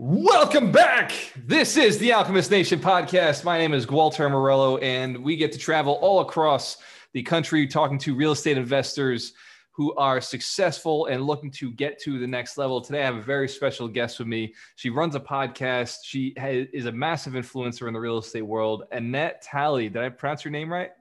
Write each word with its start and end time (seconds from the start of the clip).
Welcome 0.00 0.70
back. 0.70 1.10
This 1.34 1.76
is 1.76 1.98
the 1.98 2.12
Alchemist 2.12 2.52
Nation 2.52 2.78
podcast. 2.78 3.42
My 3.42 3.58
name 3.58 3.74
is 3.74 3.88
Walter 3.88 4.28
Morello, 4.28 4.76
and 4.76 5.24
we 5.24 5.34
get 5.34 5.50
to 5.50 5.58
travel 5.58 5.94
all 5.94 6.20
across 6.20 6.76
the 7.14 7.22
country 7.24 7.66
talking 7.66 7.98
to 7.98 8.14
real 8.14 8.30
estate 8.30 8.56
investors 8.56 9.32
who 9.72 9.92
are 9.96 10.20
successful 10.20 11.06
and 11.06 11.24
looking 11.24 11.50
to 11.50 11.72
get 11.72 12.00
to 12.02 12.20
the 12.20 12.26
next 12.28 12.56
level. 12.56 12.80
Today, 12.80 13.02
I 13.02 13.06
have 13.06 13.16
a 13.16 13.22
very 13.22 13.48
special 13.48 13.88
guest 13.88 14.20
with 14.20 14.28
me. 14.28 14.54
She 14.76 14.88
runs 14.88 15.16
a 15.16 15.20
podcast. 15.20 15.96
She 16.04 16.32
is 16.36 16.86
a 16.86 16.92
massive 16.92 17.32
influencer 17.32 17.88
in 17.88 17.92
the 17.92 17.98
real 17.98 18.18
estate 18.18 18.42
world. 18.42 18.84
Annette 18.92 19.42
Tali. 19.42 19.88
Did 19.88 20.00
I 20.00 20.10
pronounce 20.10 20.44
your 20.44 20.52
name 20.52 20.72
right? 20.72 20.92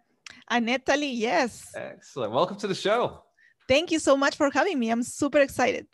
Annette 0.50 0.88
Tali, 0.88 1.12
yes. 1.12 1.72
Excellent. 1.76 2.32
Welcome 2.32 2.58
to 2.58 2.68
the 2.68 2.74
show. 2.74 3.22
Thank 3.68 3.92
you 3.92 4.00
so 4.00 4.18
much 4.18 4.36
for 4.36 4.50
having 4.52 4.80
me. 4.80 4.90
I'm 4.90 5.04
super 5.04 5.38
excited. 5.38 5.86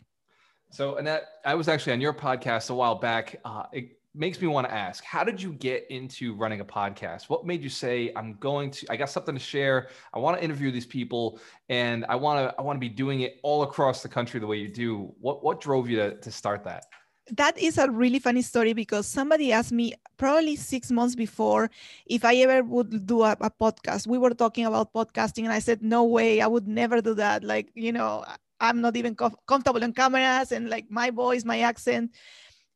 So, 0.74 0.96
Annette, 0.96 1.28
I 1.44 1.54
was 1.54 1.68
actually 1.68 1.92
on 1.92 2.00
your 2.00 2.12
podcast 2.12 2.68
a 2.68 2.74
while 2.74 2.96
back. 2.96 3.36
Uh, 3.44 3.62
it 3.72 3.96
makes 4.12 4.40
me 4.40 4.48
want 4.48 4.66
to 4.66 4.74
ask 4.74 5.04
how 5.04 5.22
did 5.22 5.40
you 5.40 5.52
get 5.52 5.86
into 5.88 6.34
running 6.34 6.58
a 6.58 6.64
podcast? 6.64 7.28
What 7.28 7.46
made 7.46 7.62
you 7.62 7.68
say, 7.68 8.10
I'm 8.16 8.34
going 8.40 8.72
to, 8.72 8.86
I 8.90 8.96
got 8.96 9.08
something 9.08 9.36
to 9.36 9.40
share. 9.40 9.90
I 10.12 10.18
want 10.18 10.36
to 10.36 10.42
interview 10.42 10.72
these 10.72 10.84
people 10.84 11.38
and 11.68 12.04
I 12.08 12.16
want 12.16 12.50
to, 12.50 12.58
I 12.58 12.62
want 12.62 12.74
to 12.74 12.80
be 12.80 12.88
doing 12.88 13.20
it 13.20 13.38
all 13.44 13.62
across 13.62 14.02
the 14.02 14.08
country 14.08 14.40
the 14.40 14.48
way 14.48 14.56
you 14.56 14.66
do. 14.66 15.14
What, 15.20 15.44
what 15.44 15.60
drove 15.60 15.88
you 15.88 15.96
to, 15.98 16.16
to 16.16 16.32
start 16.32 16.64
that? 16.64 16.86
that 17.30 17.56
is 17.56 17.78
a 17.78 17.90
really 17.90 18.18
funny 18.18 18.42
story 18.42 18.72
because 18.72 19.06
somebody 19.06 19.52
asked 19.52 19.72
me 19.72 19.94
probably 20.18 20.56
six 20.56 20.90
months 20.90 21.14
before 21.14 21.70
if 22.04 22.24
I 22.24 22.34
ever 22.36 22.62
would 22.64 23.06
do 23.06 23.22
a, 23.22 23.32
a, 23.40 23.50
podcast. 23.50 24.06
We 24.06 24.18
were 24.18 24.34
talking 24.34 24.66
about 24.66 24.92
podcasting, 24.92 25.44
and 25.44 25.52
I 25.52 25.60
said, 25.60 25.82
No 25.82 26.04
way, 26.04 26.42
I 26.42 26.46
would 26.46 26.68
never 26.68 27.00
do 27.00 27.14
that. 27.14 27.42
Like, 27.42 27.70
you 27.74 27.92
know, 27.92 28.24
I'm 28.60 28.80
not 28.80 28.96
even 28.96 29.14
com- 29.14 29.36
comfortable 29.46 29.82
on 29.82 29.92
cameras 29.92 30.52
and 30.52 30.68
like 30.68 30.86
my 30.90 31.10
voice, 31.10 31.44
my 31.44 31.60
accent. 31.60 32.12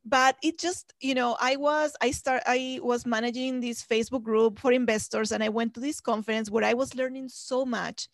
But 0.05 0.36
it 0.42 0.59
just, 0.59 0.95
you 1.00 1.14
know, 1.14 1.36
I 1.38 1.56
was, 1.56 1.95
I 2.00 2.12
start, 2.12 2.42
I 2.46 2.80
was 2.82 3.05
managing 3.05 3.60
this 3.60 3.84
Facebook 3.84 4.22
group 4.22 4.58
for 4.58 4.72
investors, 4.72 5.33
and 5.33 5.42
I 5.42 5.50
went 5.50 5.75
to 5.75 5.80
this 5.80 6.00
conference 6.00 6.50
where 6.50 6.64
I 6.64 6.72
was 6.72 6.94
learning 6.94 7.28
so 7.28 7.66
much. 7.66 8.08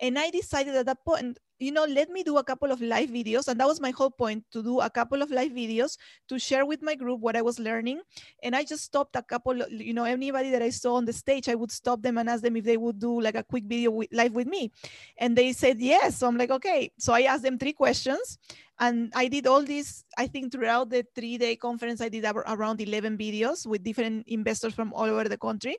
And 0.00 0.18
I 0.18 0.30
decided 0.30 0.74
at 0.74 0.86
that 0.86 1.04
point, 1.06 1.38
you 1.58 1.72
know, 1.72 1.84
let 1.84 2.10
me 2.10 2.22
do 2.22 2.36
a 2.38 2.44
couple 2.44 2.70
of 2.70 2.80
live 2.80 3.10
videos. 3.10 3.48
And 3.48 3.58
that 3.60 3.66
was 3.66 3.80
my 3.80 3.90
whole 3.90 4.10
point 4.10 4.44
to 4.52 4.62
do 4.62 4.80
a 4.80 4.90
couple 4.90 5.22
of 5.22 5.30
live 5.30 5.52
videos 5.52 5.96
to 6.28 6.38
share 6.38 6.64
with 6.64 6.82
my 6.82 6.94
group 6.94 7.20
what 7.20 7.36
I 7.36 7.42
was 7.42 7.58
learning. 7.58 8.00
And 8.42 8.54
I 8.54 8.64
just 8.64 8.84
stopped 8.84 9.16
a 9.16 9.22
couple, 9.22 9.56
you 9.68 9.94
know, 9.94 10.04
anybody 10.04 10.50
that 10.50 10.62
I 10.62 10.70
saw 10.70 10.94
on 10.94 11.04
the 11.04 11.12
stage, 11.12 11.48
I 11.48 11.54
would 11.54 11.72
stop 11.72 12.02
them 12.02 12.18
and 12.18 12.28
ask 12.28 12.42
them 12.42 12.56
if 12.56 12.64
they 12.64 12.76
would 12.76 12.98
do 12.98 13.20
like 13.20 13.34
a 13.34 13.42
quick 13.42 13.64
video 13.64 13.90
with, 13.90 14.08
live 14.12 14.34
with 14.34 14.46
me. 14.46 14.70
And 15.18 15.36
they 15.36 15.52
said 15.52 15.80
yes. 15.80 16.18
So 16.18 16.28
I'm 16.28 16.36
like, 16.36 16.50
okay. 16.50 16.92
So 16.98 17.12
I 17.12 17.22
asked 17.22 17.42
them 17.42 17.58
three 17.58 17.72
questions. 17.72 18.38
And 18.80 19.12
I 19.16 19.26
did 19.26 19.48
all 19.48 19.64
this, 19.64 20.04
I 20.16 20.28
think 20.28 20.52
throughout 20.52 20.90
the 20.90 21.04
three 21.16 21.36
day 21.36 21.56
conference, 21.56 22.00
I 22.00 22.08
did 22.08 22.24
around 22.24 22.80
11 22.80 23.18
videos 23.18 23.66
with 23.66 23.82
different 23.82 24.28
investors 24.28 24.72
from 24.72 24.92
all 24.92 25.06
over 25.06 25.28
the 25.28 25.36
country 25.36 25.78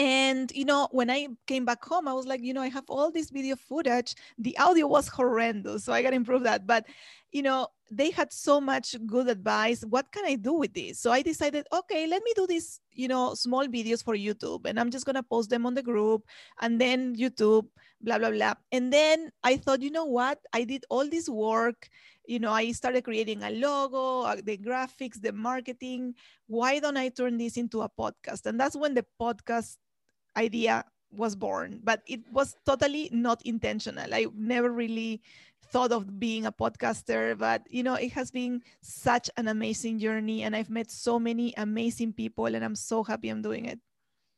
and 0.00 0.50
you 0.54 0.64
know 0.64 0.88
when 0.92 1.10
i 1.10 1.28
came 1.46 1.66
back 1.66 1.84
home 1.84 2.08
i 2.08 2.12
was 2.14 2.26
like 2.26 2.40
you 2.42 2.54
know 2.54 2.62
i 2.62 2.68
have 2.68 2.84
all 2.88 3.10
this 3.12 3.28
video 3.28 3.54
footage. 3.54 4.14
The 4.38 4.56
audio 4.56 4.86
was 4.86 5.08
horrendous 5.08 5.84
so 5.84 5.92
i 5.92 6.00
gotta 6.02 6.16
improve 6.16 6.42
that. 6.44 6.66
But 6.66 6.86
you 7.32 7.42
know 7.42 7.68
they 7.90 8.10
had 8.10 8.32
so 8.32 8.60
much 8.60 8.96
good 9.06 9.28
advice. 9.28 9.82
What 9.82 10.10
can 10.10 10.24
i 10.24 10.36
do 10.36 10.54
with 10.54 10.72
this? 10.72 10.98
So 11.00 11.12
i 11.12 11.20
decided 11.20 11.66
okay 11.70 12.06
let 12.06 12.22
me 12.24 12.32
do 12.34 12.46
these 12.46 12.80
you 12.92 13.08
know 13.08 13.34
small 13.34 13.66
videos 13.66 14.02
for 14.02 14.14
youtube 14.16 14.64
and 14.64 14.80
i'm 14.80 14.90
just 14.90 15.04
gonna 15.04 15.22
post 15.22 15.50
them 15.50 15.66
on 15.66 15.74
the 15.74 15.82
group 15.82 16.24
and 16.60 16.80
then 16.80 17.14
youtube 17.14 17.66
blah 18.00 18.18
blah 18.18 18.30
blah. 18.30 18.54
And 18.72 18.90
then 18.90 19.30
i 19.44 19.58
thought 19.58 19.82
you 19.82 19.90
know 19.90 20.06
what? 20.06 20.38
I 20.54 20.64
did 20.64 20.84
all 20.88 21.06
this 21.10 21.28
work. 21.28 21.90
You 22.26 22.38
know 22.38 22.52
i 22.52 22.72
started 22.72 23.04
creating 23.04 23.42
a 23.42 23.50
logo 23.50 24.22
uh, 24.22 24.36
the 24.42 24.56
graphics 24.56 25.20
the 25.20 25.32
marketing. 25.32 26.14
Why 26.46 26.78
don't 26.78 26.96
i 26.96 27.10
turn 27.10 27.36
this 27.36 27.58
into 27.58 27.82
a 27.82 27.90
podcast? 27.90 28.46
And 28.46 28.58
that's 28.58 28.76
when 28.76 28.94
the 28.94 29.04
podcast 29.20 29.76
idea 30.40 30.84
was 31.12 31.34
born 31.36 31.80
but 31.82 32.02
it 32.06 32.20
was 32.32 32.56
totally 32.64 33.08
not 33.12 33.42
intentional 33.42 34.14
i 34.14 34.26
never 34.36 34.70
really 34.70 35.20
thought 35.72 35.92
of 35.92 36.18
being 36.18 36.46
a 36.46 36.52
podcaster 36.52 37.36
but 37.36 37.62
you 37.68 37.82
know 37.82 37.94
it 37.94 38.12
has 38.12 38.30
been 38.30 38.62
such 38.80 39.30
an 39.36 39.48
amazing 39.48 39.98
journey 39.98 40.42
and 40.42 40.54
i've 40.56 40.70
met 40.70 40.90
so 40.90 41.18
many 41.18 41.52
amazing 41.56 42.12
people 42.12 42.46
and 42.46 42.64
i'm 42.64 42.76
so 42.76 43.02
happy 43.02 43.28
i'm 43.28 43.42
doing 43.42 43.66
it 43.66 43.78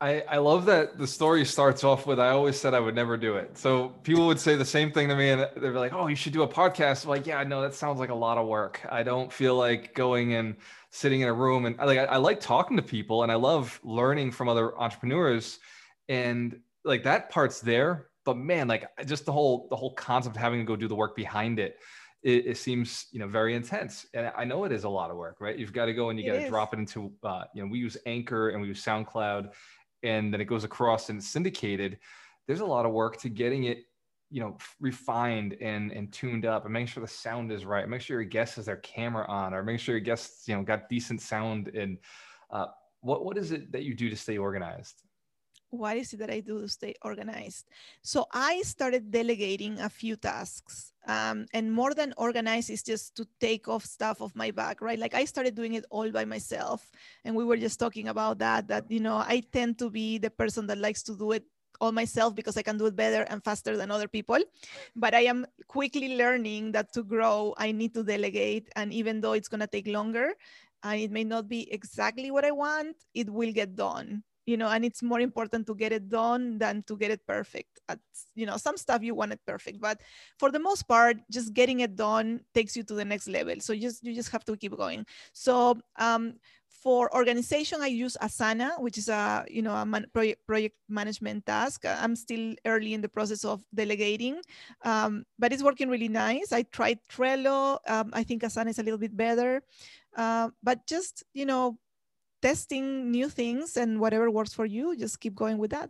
I, 0.02 0.24
I 0.28 0.38
love 0.38 0.64
that 0.66 0.98
the 0.98 1.06
story 1.06 1.44
starts 1.44 1.84
off 1.84 2.08
with 2.08 2.19
I 2.19 2.30
always 2.30 2.58
said 2.58 2.74
I 2.74 2.80
would 2.80 2.96
never 2.96 3.16
do 3.16 3.36
it. 3.36 3.56
So 3.56 3.90
people 4.02 4.26
would 4.26 4.40
say 4.40 4.56
the 4.56 4.64
same 4.64 4.90
thing 4.90 5.06
to 5.06 5.14
me 5.14 5.30
and 5.30 5.48
they're 5.56 5.78
like, 5.78 5.92
Oh, 5.92 6.08
you 6.08 6.16
should 6.16 6.32
do 6.32 6.42
a 6.42 6.48
podcast. 6.48 7.04
I'm 7.04 7.10
like, 7.10 7.24
yeah, 7.24 7.44
no, 7.44 7.62
that 7.62 7.72
sounds 7.72 8.00
like 8.00 8.10
a 8.10 8.14
lot 8.14 8.36
of 8.36 8.48
work. 8.48 8.80
I 8.90 9.04
don't 9.04 9.32
feel 9.32 9.54
like 9.54 9.94
going 9.94 10.34
and 10.34 10.56
sitting 10.90 11.20
in 11.20 11.28
a 11.28 11.32
room 11.32 11.66
and 11.66 11.78
like 11.78 12.00
I, 12.00 12.04
I 12.04 12.16
like 12.16 12.40
talking 12.40 12.76
to 12.78 12.82
people 12.82 13.22
and 13.22 13.30
I 13.30 13.36
love 13.36 13.78
learning 13.84 14.32
from 14.32 14.48
other 14.48 14.76
entrepreneurs 14.76 15.60
and 16.08 16.58
like 16.84 17.02
that 17.04 17.30
part's 17.30 17.60
there 17.60 18.08
but 18.24 18.36
man 18.36 18.68
like 18.68 18.86
just 19.06 19.24
the 19.24 19.32
whole 19.32 19.66
the 19.70 19.76
whole 19.76 19.94
concept 19.94 20.36
of 20.36 20.42
having 20.42 20.58
to 20.58 20.64
go 20.64 20.76
do 20.76 20.88
the 20.88 20.94
work 20.94 21.16
behind 21.16 21.58
it 21.58 21.78
it, 22.22 22.46
it, 22.46 22.56
seems 22.56 23.06
you 23.10 23.18
know 23.18 23.26
very 23.26 23.54
intense. 23.54 24.06
And 24.14 24.30
i 24.36 24.44
know 24.44 24.64
it 24.64 24.72
is 24.72 24.84
a 24.84 24.88
lot 24.88 25.10
of 25.10 25.16
work 25.16 25.36
right? 25.40 25.58
You've 25.58 25.72
got 25.72 25.86
to 25.86 25.92
go 25.92 26.10
and 26.10 26.18
you 26.18 26.26
got 26.30 26.38
to 26.38 26.48
drop 26.48 26.72
it 26.72 26.78
into 26.78 27.12
uh, 27.24 27.44
you 27.54 27.62
know 27.62 27.68
we 27.68 27.78
use 27.78 27.96
anchor 28.06 28.50
and 28.50 28.62
we 28.62 28.68
use 28.68 28.84
soundcloud 28.84 29.50
and 30.02 30.32
then 30.32 30.40
it 30.40 30.46
goes 30.46 30.64
across 30.64 31.10
and 31.10 31.22
syndicated. 31.22 31.98
There's 32.46 32.60
a 32.60 32.66
lot 32.66 32.86
of 32.86 32.92
work 32.92 33.19
to 33.22 33.28
getting 33.28 33.64
it 33.64 33.84
you 34.30 34.40
know 34.40 34.56
refined 34.80 35.56
and 35.60 35.92
and 35.92 36.12
tuned 36.12 36.46
up 36.46 36.64
and 36.64 36.72
make 36.72 36.88
sure 36.88 37.02
the 37.02 37.08
sound 37.08 37.52
is 37.52 37.66
right 37.66 37.86
make 37.86 38.00
sure 38.00 38.19
your 38.19 38.28
guest 38.28 38.56
has 38.56 38.64
their 38.64 38.78
camera 38.78 39.26
on 39.28 39.52
or 39.52 39.62
make 39.62 39.78
sure 39.78 39.94
your 39.94 40.00
guests 40.00 40.48
you 40.48 40.56
know 40.56 40.62
got 40.62 40.88
decent 40.88 41.20
sound 41.20 41.69
and 41.69 41.98
uh, 42.50 42.66
what 43.00 43.26
what 43.26 43.36
is 43.36 43.52
it 43.52 43.70
that 43.70 43.82
you 43.82 43.94
do 43.94 44.08
to 44.08 44.16
stay 44.16 44.38
organized 44.38 45.02
what 45.72 45.96
is 45.96 46.12
it 46.12 46.18
that 46.18 46.30
I 46.30 46.40
do 46.40 46.60
to 46.60 46.68
stay 46.68 46.94
organized? 47.02 47.64
So 48.02 48.26
I 48.30 48.60
started 48.60 49.10
delegating 49.10 49.80
a 49.80 49.88
few 49.88 50.16
tasks. 50.16 50.92
Um, 51.08 51.46
and 51.52 51.72
more 51.72 51.94
than 51.94 52.12
organized 52.16 52.70
is 52.70 52.82
just 52.82 53.16
to 53.16 53.26
take 53.40 53.66
off 53.68 53.84
stuff 53.84 54.20
off 54.20 54.36
my 54.36 54.50
back, 54.50 54.80
right? 54.82 54.98
Like 54.98 55.14
I 55.14 55.24
started 55.24 55.54
doing 55.54 55.74
it 55.74 55.86
all 55.90 56.10
by 56.10 56.26
myself. 56.26 56.86
And 57.24 57.34
we 57.34 57.44
were 57.44 57.56
just 57.56 57.80
talking 57.80 58.08
about 58.08 58.38
that, 58.38 58.68
that, 58.68 58.90
you 58.90 59.00
know, 59.00 59.16
I 59.16 59.42
tend 59.50 59.78
to 59.78 59.90
be 59.90 60.18
the 60.18 60.30
person 60.30 60.66
that 60.66 60.78
likes 60.78 61.02
to 61.04 61.16
do 61.16 61.32
it 61.32 61.44
all 61.80 61.90
myself 61.90 62.36
because 62.36 62.58
I 62.58 62.62
can 62.62 62.76
do 62.76 62.86
it 62.86 62.94
better 62.94 63.22
and 63.22 63.42
faster 63.42 63.76
than 63.76 63.90
other 63.90 64.08
people. 64.08 64.38
But 64.94 65.14
I 65.14 65.24
am 65.24 65.46
quickly 65.68 66.16
learning 66.16 66.72
that 66.72 66.92
to 66.92 67.02
grow, 67.02 67.54
I 67.56 67.72
need 67.72 67.94
to 67.94 68.04
delegate. 68.04 68.68
And 68.76 68.92
even 68.92 69.22
though 69.22 69.32
it's 69.32 69.48
going 69.48 69.64
to 69.64 69.66
take 69.66 69.88
longer 69.88 70.34
and 70.84 71.00
it 71.00 71.10
may 71.10 71.24
not 71.24 71.48
be 71.48 71.72
exactly 71.72 72.30
what 72.30 72.44
I 72.44 72.50
want, 72.50 72.96
it 73.14 73.30
will 73.30 73.52
get 73.52 73.74
done 73.74 74.22
you 74.47 74.56
know 74.56 74.69
and 74.69 74.84
it's 74.84 75.03
more 75.03 75.20
important 75.20 75.66
to 75.66 75.75
get 75.75 75.92
it 75.92 76.08
done 76.08 76.58
than 76.58 76.82
to 76.84 76.97
get 76.97 77.10
it 77.10 77.26
perfect. 77.26 77.80
At 77.88 77.98
you 78.34 78.47
know 78.47 78.56
some 78.56 78.76
stuff 78.76 79.03
you 79.03 79.14
want 79.14 79.32
it 79.32 79.41
perfect 79.47 79.80
but 79.80 80.00
for 80.38 80.50
the 80.50 80.58
most 80.58 80.88
part 80.88 81.16
just 81.30 81.53
getting 81.54 81.80
it 81.80 81.97
done 81.97 82.41
takes 82.54 82.76
you 82.76 82.82
to 82.84 82.94
the 82.94 83.04
next 83.04 83.28
level. 83.28 83.60
So 83.60 83.75
just 83.75 84.04
you 84.04 84.14
just 84.14 84.31
have 84.31 84.44
to 84.47 84.56
keep 84.56 84.76
going. 84.76 85.06
So 85.32 85.78
um, 85.98 86.34
for 86.82 87.14
organization 87.14 87.81
i 87.81 87.86
use 87.86 88.16
asana 88.20 88.75
which 88.81 88.98
is 88.98 89.08
a 89.08 89.44
you 89.48 89.62
know 89.62 89.75
a 89.75 89.86
man, 89.86 90.04
project, 90.12 90.44
project 90.47 90.76
management 90.88 91.47
task. 91.47 91.84
I'm 91.86 92.16
still 92.16 92.54
early 92.66 92.92
in 92.94 93.00
the 93.00 93.08
process 93.08 93.44
of 93.44 93.62
delegating 93.72 94.41
um, 94.84 95.25
but 95.38 95.52
it's 95.52 95.62
working 95.62 95.88
really 95.88 96.08
nice. 96.08 96.52
I 96.52 96.62
tried 96.62 96.98
trello. 97.08 97.78
Um, 97.86 98.10
i 98.12 98.22
think 98.25 98.42
asana 98.42 98.70
is 98.70 98.78
a 98.78 98.82
little 98.82 98.98
bit 98.98 99.16
better. 99.16 99.62
Uh, 100.16 100.50
but 100.62 100.86
just 100.86 101.22
you 101.32 101.47
know 101.47 101.78
testing 102.42 103.10
new 103.10 103.28
things 103.28 103.76
and 103.76 104.00
whatever 104.00 104.30
works 104.30 104.53
for 104.53 104.66
you, 104.66 104.97
just 104.97 105.20
keep 105.20 105.34
going 105.34 105.58
with 105.58 105.70
that. 105.70 105.88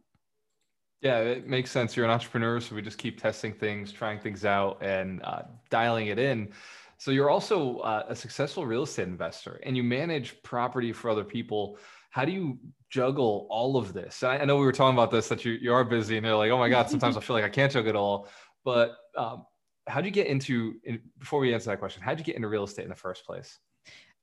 Yeah, 1.01 1.19
it 1.19 1.49
makes 1.49 1.71
sense. 1.73 1.97
You're 1.97 2.05
an 2.05 2.13
entrepreneur, 2.13 2.61
so 2.61 2.77
we 2.77 2.83
just 2.83 2.99
keep 2.99 3.21
testing 3.21 3.53
things, 3.53 3.91
trying 3.91 4.21
things 4.21 4.45
out, 4.45 4.79
and 4.81 5.21
uh, 5.25 5.43
dialing 5.69 6.07
it 6.07 6.19
in. 6.19 6.53
So 6.99 7.11
you're 7.11 7.31
also 7.31 7.79
uh, 7.79 8.05
a 8.09 8.15
successful 8.15 8.65
real 8.65 8.85
estate 8.85 9.09
investor, 9.09 9.61
and 9.65 9.77
you 9.77 9.83
manage 9.83 10.41
property 10.45 10.93
for 10.93 11.11
other 11.11 11.25
people. 11.25 11.77
How 12.11 12.25
do 12.25 12.31
you 12.31 12.57
juggle 12.91 13.49
all 13.51 13.77
of 13.77 13.93
this? 13.93 14.23
I, 14.23 14.39
I 14.39 14.45
know 14.45 14.57
we 14.57 14.65
were 14.65 14.71
talking 14.71 14.95
about 14.95 15.11
this 15.11 15.27
that 15.29 15.45
you 15.45 15.53
you 15.55 15.73
are 15.73 15.83
busy, 15.83 16.17
and 16.17 16.25
you're 16.25 16.37
like, 16.37 16.53
oh 16.53 16.59
my 16.59 16.69
god, 16.69 16.89
sometimes 16.89 17.17
I 17.17 17.21
feel 17.21 17.35
like 17.35 17.45
I 17.45 17.49
can't 17.49 17.73
juggle 17.73 17.91
it 17.91 17.97
all. 17.97 18.29
But 18.65 18.93
um, 19.17 19.47
how 19.89 20.01
do 20.01 20.07
you 20.07 20.13
get 20.13 20.29
into? 20.29 20.75
In, 20.85 21.01
before 21.19 21.41
we 21.41 21.53
answer 21.53 21.71
that 21.71 21.81
question, 21.81 22.01
how 22.05 22.11
did 22.13 22.21
you 22.21 22.25
get 22.25 22.37
into 22.37 22.47
real 22.47 22.63
estate 22.63 22.85
in 22.85 22.91
the 22.91 22.95
first 22.95 23.27
place? 23.27 23.59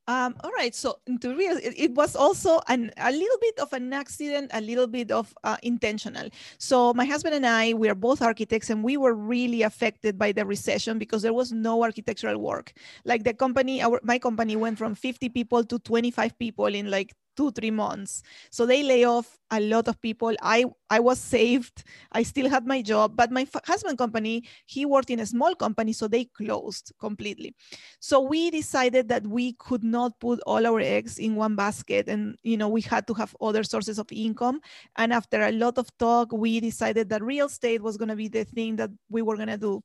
Um, 0.09 0.35
all 0.43 0.49
right, 0.53 0.73
so 0.73 0.97
to 1.21 1.35
real, 1.35 1.55
it, 1.57 1.75
it, 1.77 1.93
was 1.93 2.15
also 2.15 2.59
an, 2.67 2.89
a 2.97 3.11
little 3.11 3.37
bit 3.41 3.59
of 3.59 3.71
an 3.73 3.93
accident, 3.93 4.49
a 4.55 4.59
little 4.59 4.87
bit 4.87 5.11
of 5.11 5.31
uh, 5.43 5.57
intentional. 5.61 6.29
So 6.57 6.95
my 6.95 7.05
husband 7.05 7.35
and 7.35 7.45
I, 7.45 7.73
we 7.73 7.89
are 7.89 7.93
both 7.93 8.23
architects, 8.23 8.71
and 8.71 8.83
we 8.83 8.97
were 8.97 9.13
really 9.13 9.61
affected 9.61 10.17
by 10.17 10.31
the 10.31 10.47
recession 10.47 10.97
because 10.97 11.21
there 11.21 11.31
was 11.31 11.51
no 11.51 11.83
architectural 11.83 12.39
work. 12.39 12.73
Like 13.05 13.23
the 13.23 13.35
company, 13.35 13.83
our 13.83 13.99
my 14.01 14.17
company 14.17 14.55
went 14.55 14.79
from 14.79 14.95
50 14.95 15.29
people 15.29 15.63
to 15.63 15.77
25 15.77 16.39
people 16.39 16.65
in 16.65 16.89
like 16.89 17.13
two 17.39 17.51
three 17.51 17.71
months. 17.71 18.21
So 18.51 18.65
they 18.65 18.83
lay 18.83 19.05
off 19.05 19.37
a 19.49 19.61
lot 19.61 19.87
of 19.87 19.95
people. 20.01 20.35
I 20.41 20.65
i 20.89 20.99
was 20.99 21.19
saved. 21.19 21.83
I 22.11 22.23
still 22.23 22.49
had 22.49 22.67
my 22.67 22.81
job 22.81 23.15
but 23.15 23.31
my 23.31 23.45
f- 23.53 23.65
husband 23.65 23.97
company 23.97 24.43
he 24.65 24.85
worked 24.85 25.09
in 25.09 25.21
a 25.21 25.25
small 25.25 25.55
company 25.55 25.93
so 25.93 26.07
they 26.07 26.25
closed 26.25 26.91
completely. 26.99 27.55
So 27.99 28.19
we 28.19 28.51
decided 28.51 29.07
that 29.07 29.25
we 29.25 29.53
could 29.53 29.83
not 29.83 30.19
put 30.19 30.41
all 30.45 30.67
our 30.67 30.81
eggs 30.81 31.17
in 31.17 31.35
one 31.35 31.55
basket 31.55 32.09
and 32.09 32.35
you 32.43 32.57
know 32.57 32.67
we 32.67 32.81
had 32.81 33.07
to 33.07 33.13
have 33.13 33.33
other 33.39 33.63
sources 33.63 33.99
of 33.99 34.07
income. 34.11 34.59
And 34.97 35.13
after 35.13 35.39
a 35.43 35.53
lot 35.53 35.77
of 35.77 35.87
talk 35.97 36.33
we 36.33 36.59
decided 36.59 37.07
that 37.09 37.23
real 37.23 37.47
estate 37.47 37.81
was 37.81 37.95
going 37.95 38.09
to 38.09 38.19
be 38.23 38.27
the 38.27 38.43
thing 38.43 38.75
that 38.81 38.91
we 39.09 39.21
were 39.21 39.37
going 39.37 39.55
to 39.55 39.63
do. 39.69 39.81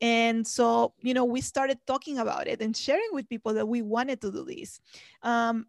And 0.00 0.46
so 0.46 0.94
you 1.02 1.14
know 1.14 1.24
we 1.24 1.40
started 1.40 1.78
talking 1.86 2.18
about 2.18 2.46
it 2.46 2.62
and 2.62 2.76
sharing 2.76 3.12
with 3.12 3.28
people 3.28 3.54
that 3.54 3.66
we 3.66 3.82
wanted 3.82 4.20
to 4.20 4.30
do 4.30 4.44
this. 4.44 4.80
Um, 5.22 5.66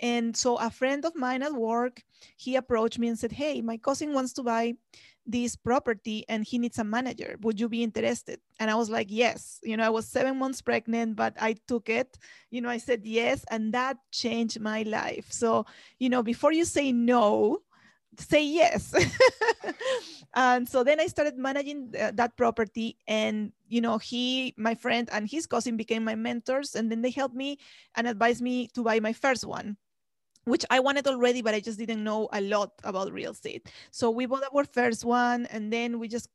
and 0.00 0.36
so 0.36 0.56
a 0.56 0.70
friend 0.70 1.04
of 1.04 1.14
mine 1.16 1.42
at 1.42 1.52
work 1.52 2.02
he 2.36 2.56
approached 2.56 2.98
me 2.98 3.08
and 3.08 3.18
said 3.18 3.32
hey 3.32 3.60
my 3.62 3.76
cousin 3.76 4.12
wants 4.12 4.32
to 4.32 4.42
buy 4.42 4.74
this 5.28 5.56
property 5.56 6.24
and 6.28 6.44
he 6.44 6.56
needs 6.56 6.78
a 6.78 6.84
manager. 6.84 7.36
Would 7.42 7.58
you 7.58 7.68
be 7.68 7.82
interested? 7.82 8.38
And 8.60 8.70
i 8.70 8.74
was 8.76 8.88
like 8.90 9.08
yes. 9.10 9.58
You 9.62 9.76
know 9.76 9.84
i 9.84 9.88
was 9.90 10.06
seven 10.06 10.38
months 10.38 10.62
pregnant 10.62 11.16
but 11.16 11.34
i 11.40 11.56
took 11.66 11.88
it. 11.88 12.16
You 12.50 12.60
know 12.60 12.68
i 12.68 12.78
said 12.78 13.04
yes 13.04 13.44
and 13.50 13.72
that 13.74 13.96
changed 14.12 14.60
my 14.60 14.82
life. 14.82 15.26
So 15.30 15.66
you 15.98 16.08
know 16.08 16.22
before 16.22 16.52
you 16.52 16.64
say 16.64 16.92
no 16.92 17.58
say 18.18 18.44
yes. 18.44 18.94
And 20.34 20.68
so 20.68 20.84
then 20.84 21.00
i 21.00 21.06
started 21.06 21.38
managing 21.38 21.92
th- 21.92 22.14
that 22.14 22.36
property 22.36 22.98
and 23.08 23.52
you 23.68 23.80
know 23.80 23.96
he 23.98 24.52
my 24.56 24.74
friend 24.74 25.08
and 25.10 25.28
his 25.28 25.46
cousin 25.46 25.76
became 25.76 26.04
my 26.04 26.14
mentors 26.14 26.74
and 26.76 26.90
then 26.92 27.00
they 27.00 27.10
helped 27.10 27.34
me 27.34 27.58
and 27.96 28.06
advised 28.06 28.42
me 28.42 28.68
to 28.74 28.82
buy 28.84 29.00
my 29.00 29.12
first 29.14 29.46
one 29.46 29.76
which 30.46 30.64
I 30.70 30.80
wanted 30.80 31.06
already, 31.06 31.42
but 31.42 31.54
I 31.54 31.60
just 31.60 31.78
didn't 31.78 32.02
know 32.02 32.28
a 32.32 32.40
lot 32.40 32.72
about 32.84 33.12
real 33.12 33.32
estate. 33.32 33.68
So 33.90 34.10
we 34.10 34.26
bought 34.26 34.44
our 34.54 34.64
first 34.64 35.04
one, 35.04 35.46
and 35.46 35.72
then 35.72 35.98
we 35.98 36.08
just 36.08 36.28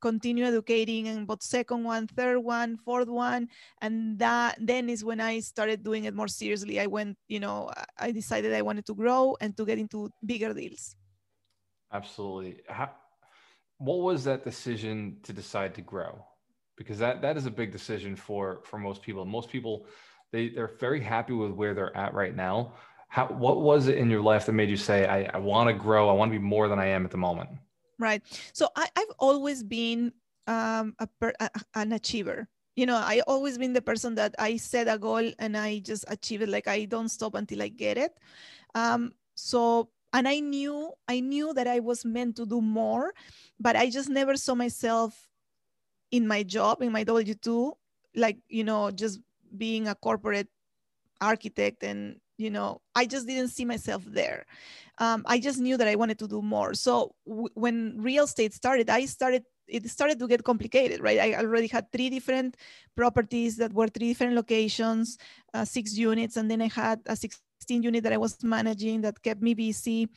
continue 0.00 0.44
educating 0.44 1.08
and 1.08 1.26
bought 1.26 1.42
second 1.42 1.84
one, 1.84 2.06
third 2.06 2.38
one, 2.38 2.76
fourth 2.78 3.08
one, 3.08 3.48
and 3.82 4.18
that 4.18 4.56
then 4.60 4.88
is 4.88 5.04
when 5.04 5.20
I 5.20 5.40
started 5.40 5.84
doing 5.84 6.04
it 6.04 6.14
more 6.14 6.28
seriously. 6.28 6.80
I 6.80 6.86
went, 6.86 7.16
you 7.28 7.40
know, 7.40 7.70
I 7.98 8.10
decided 8.10 8.54
I 8.54 8.62
wanted 8.62 8.86
to 8.86 8.94
grow 8.94 9.36
and 9.40 9.56
to 9.56 9.66
get 9.66 9.78
into 9.78 10.10
bigger 10.24 10.54
deals. 10.54 10.96
Absolutely. 11.92 12.60
How, 12.68 12.90
what 13.78 13.98
was 13.98 14.24
that 14.24 14.44
decision 14.44 15.18
to 15.24 15.32
decide 15.32 15.74
to 15.74 15.82
grow? 15.82 16.24
Because 16.76 16.98
that 16.98 17.20
that 17.22 17.36
is 17.36 17.46
a 17.46 17.50
big 17.50 17.72
decision 17.72 18.16
for 18.16 18.60
for 18.64 18.78
most 18.78 19.02
people. 19.02 19.24
Most 19.24 19.50
people 19.50 19.86
they 20.32 20.50
they're 20.50 20.76
very 20.78 21.00
happy 21.00 21.32
with 21.32 21.50
where 21.50 21.74
they're 21.74 21.96
at 21.96 22.14
right 22.14 22.36
now. 22.36 22.74
How 23.08 23.26
what 23.26 23.60
was 23.60 23.88
it 23.88 23.96
in 23.96 24.10
your 24.10 24.22
life 24.22 24.46
that 24.46 24.52
made 24.52 24.68
you 24.68 24.76
say 24.76 25.06
I, 25.06 25.24
I 25.34 25.38
want 25.38 25.68
to 25.68 25.74
grow? 25.74 26.08
I 26.08 26.12
want 26.12 26.30
to 26.32 26.38
be 26.38 26.44
more 26.44 26.68
than 26.68 26.78
I 26.78 26.86
am 26.86 27.04
at 27.04 27.10
the 27.10 27.16
moment. 27.16 27.50
Right. 27.98 28.22
So 28.52 28.68
I, 28.76 28.86
I've 28.94 29.14
always 29.18 29.62
been 29.64 30.12
um, 30.46 30.94
a, 30.98 31.06
per, 31.06 31.32
a 31.40 31.50
an 31.74 31.92
achiever 31.92 32.48
you 32.74 32.86
know 32.86 32.96
i 32.96 33.20
always 33.26 33.58
been 33.58 33.72
the 33.72 33.82
person 33.82 34.14
that 34.14 34.34
i 34.38 34.56
set 34.56 34.86
a 34.88 34.96
goal 34.96 35.30
and 35.38 35.56
i 35.56 35.80
just 35.80 36.04
achieve 36.08 36.42
it 36.42 36.48
like 36.48 36.68
i 36.68 36.84
don't 36.84 37.10
stop 37.10 37.34
until 37.34 37.60
i 37.60 37.68
get 37.68 37.98
it 37.98 38.12
um, 38.74 39.12
so 39.34 39.90
and 40.12 40.28
i 40.28 40.38
knew 40.38 40.90
i 41.08 41.18
knew 41.18 41.52
that 41.52 41.66
i 41.66 41.80
was 41.80 42.04
meant 42.04 42.36
to 42.36 42.46
do 42.46 42.60
more 42.62 43.12
but 43.58 43.74
i 43.74 43.90
just 43.90 44.08
never 44.08 44.36
saw 44.36 44.54
myself 44.54 45.28
in 46.12 46.26
my 46.26 46.42
job 46.44 46.80
in 46.80 46.92
my 46.92 47.04
w2 47.04 47.72
like 48.14 48.38
you 48.48 48.62
know 48.62 48.90
just 48.90 49.20
being 49.56 49.88
a 49.88 49.94
corporate 49.94 50.48
architect 51.20 51.82
and 51.82 52.20
you 52.38 52.50
know 52.50 52.80
i 52.94 53.04
just 53.04 53.26
didn't 53.26 53.48
see 53.48 53.64
myself 53.64 54.02
there 54.06 54.46
um, 54.98 55.22
i 55.26 55.38
just 55.38 55.58
knew 55.58 55.76
that 55.76 55.88
i 55.88 55.94
wanted 55.94 56.18
to 56.18 56.28
do 56.28 56.40
more 56.40 56.72
so 56.74 57.14
w- 57.26 57.48
when 57.54 57.96
real 57.98 58.24
estate 58.24 58.54
started 58.54 58.88
i 58.88 59.04
started 59.04 59.42
it 59.66 59.88
started 59.90 60.18
to 60.18 60.26
get 60.26 60.44
complicated 60.44 61.00
right 61.02 61.18
i 61.18 61.34
already 61.34 61.66
had 61.66 61.90
three 61.92 62.08
different 62.08 62.56
properties 62.96 63.56
that 63.56 63.72
were 63.74 63.88
three 63.88 64.08
different 64.08 64.34
locations 64.34 65.18
uh, 65.54 65.64
six 65.64 65.96
units 65.96 66.36
and 66.36 66.50
then 66.50 66.62
i 66.62 66.68
had 66.68 67.00
a 67.06 67.16
16 67.16 67.82
unit 67.82 68.04
that 68.04 68.12
I 68.12 68.16
was 68.16 68.42
managing 68.42 69.02
that 69.02 69.20
kept 69.22 69.42
me 69.42 69.54
busy. 69.54 70.08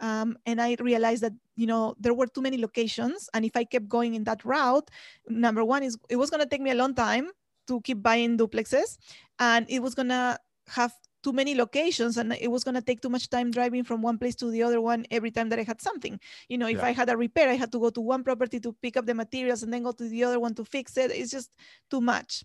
Um, 0.00 0.36
and 0.46 0.60
I 0.60 0.76
realized 0.80 1.22
that, 1.22 1.32
you 1.54 1.66
know, 1.66 1.94
there 2.00 2.14
were 2.14 2.26
too 2.26 2.42
many 2.42 2.58
locations. 2.58 3.28
And 3.34 3.44
if 3.44 3.56
I 3.56 3.64
kept 3.64 3.88
going 3.88 4.14
in 4.14 4.24
that 4.24 4.44
route, 4.44 4.90
number 5.28 5.64
one 5.64 5.82
is 5.82 5.96
it 6.08 6.16
was 6.16 6.30
going 6.30 6.42
to 6.42 6.48
take 6.48 6.60
me 6.60 6.70
a 6.70 6.74
long 6.74 6.94
time 6.94 7.28
to 7.68 7.80
keep 7.82 8.02
buying 8.02 8.38
duplexes. 8.38 8.98
And 9.38 9.66
it 9.68 9.80
was 9.80 9.94
going 9.94 10.08
to 10.08 10.38
have 10.68 10.92
too 11.26 11.32
many 11.32 11.56
locations 11.56 12.18
and 12.18 12.32
it 12.34 12.48
was 12.48 12.62
going 12.62 12.76
to 12.76 12.80
take 12.80 13.00
too 13.00 13.08
much 13.08 13.28
time 13.28 13.50
driving 13.50 13.82
from 13.82 14.00
one 14.00 14.16
place 14.16 14.36
to 14.36 14.48
the 14.48 14.62
other 14.62 14.80
one 14.80 15.04
every 15.10 15.32
time 15.32 15.48
that 15.48 15.58
I 15.58 15.64
had 15.64 15.82
something. 15.82 16.20
You 16.48 16.56
know, 16.56 16.68
if 16.68 16.78
yeah. 16.78 16.86
I 16.86 16.92
had 16.92 17.10
a 17.10 17.16
repair, 17.16 17.48
I 17.50 17.56
had 17.56 17.72
to 17.72 17.80
go 17.80 17.90
to 17.90 18.00
one 18.00 18.22
property 18.22 18.60
to 18.60 18.72
pick 18.80 18.96
up 18.96 19.06
the 19.06 19.14
materials 19.14 19.64
and 19.64 19.72
then 19.72 19.82
go 19.82 19.90
to 19.90 20.08
the 20.08 20.22
other 20.22 20.38
one 20.38 20.54
to 20.54 20.64
fix 20.64 20.96
it. 20.96 21.10
It's 21.10 21.32
just 21.32 21.50
too 21.90 22.00
much. 22.00 22.44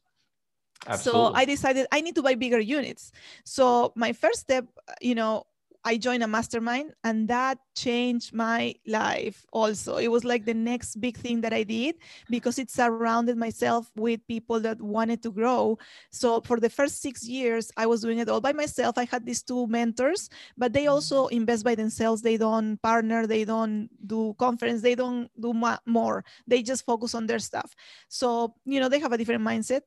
Absolutely. 0.88 1.30
So 1.30 1.36
I 1.36 1.46
decided 1.46 1.86
I 1.92 2.02
need 2.02 2.16
to 2.16 2.24
buy 2.24 2.34
bigger 2.34 2.60
units. 2.60 3.12
So 3.46 3.94
my 3.96 4.14
first 4.14 4.40
step, 4.40 4.66
you 5.00 5.14
know, 5.14 5.44
I 5.84 5.98
joined 5.98 6.24
a 6.24 6.28
mastermind 6.28 6.94
and 7.04 7.28
that 7.30 7.58
changed 7.76 8.34
my 8.34 8.76
life 8.86 9.46
also. 9.52 9.98
It 9.98 10.10
was 10.10 10.24
like 10.24 10.46
the 10.46 10.54
next 10.54 11.02
big 11.02 11.18
thing 11.18 11.42
that 11.42 11.54
I 11.54 11.64
did 11.64 11.96
because 12.30 12.60
it 12.60 12.70
surrounded 12.70 13.38
myself 13.38 13.90
with 13.96 14.26
people 14.28 14.60
that 14.60 14.80
wanted 14.80 15.24
to 15.24 15.32
grow. 15.32 15.80
So 16.12 16.42
for 16.42 16.60
the 16.60 16.70
first 16.70 17.02
six 17.02 17.28
years, 17.28 17.72
I 17.78 17.88
was 17.88 18.02
doing 18.02 18.20
it 18.20 18.30
all 18.30 18.42
by 18.42 18.54
myself. 18.54 18.98
I 18.98 19.06
had 19.06 19.26
these 19.26 19.42
two 19.42 19.66
mentors, 19.68 20.30
but 20.58 20.74
they 20.74 20.84
mm-hmm. 20.84 20.94
also 20.94 21.28
invest 21.28 21.64
by 21.64 21.76
themselves. 21.76 22.22
They 22.22 22.38
don't 22.38 22.82
partner, 22.82 23.26
they 23.26 23.44
don't 23.44 23.90
do 24.06 24.36
conference, 24.38 24.82
they 24.82 24.96
don't 24.96 25.30
do 25.40 25.54
more. 25.86 26.24
They 26.46 26.62
just 26.62 26.86
focus 26.86 27.16
on 27.16 27.26
their 27.26 27.40
stuff. 27.40 27.74
So, 28.08 28.54
you 28.66 28.80
know, 28.80 28.90
they 28.90 29.00
have 29.00 29.14
a 29.14 29.18
different 29.18 29.44
mindset 29.44 29.82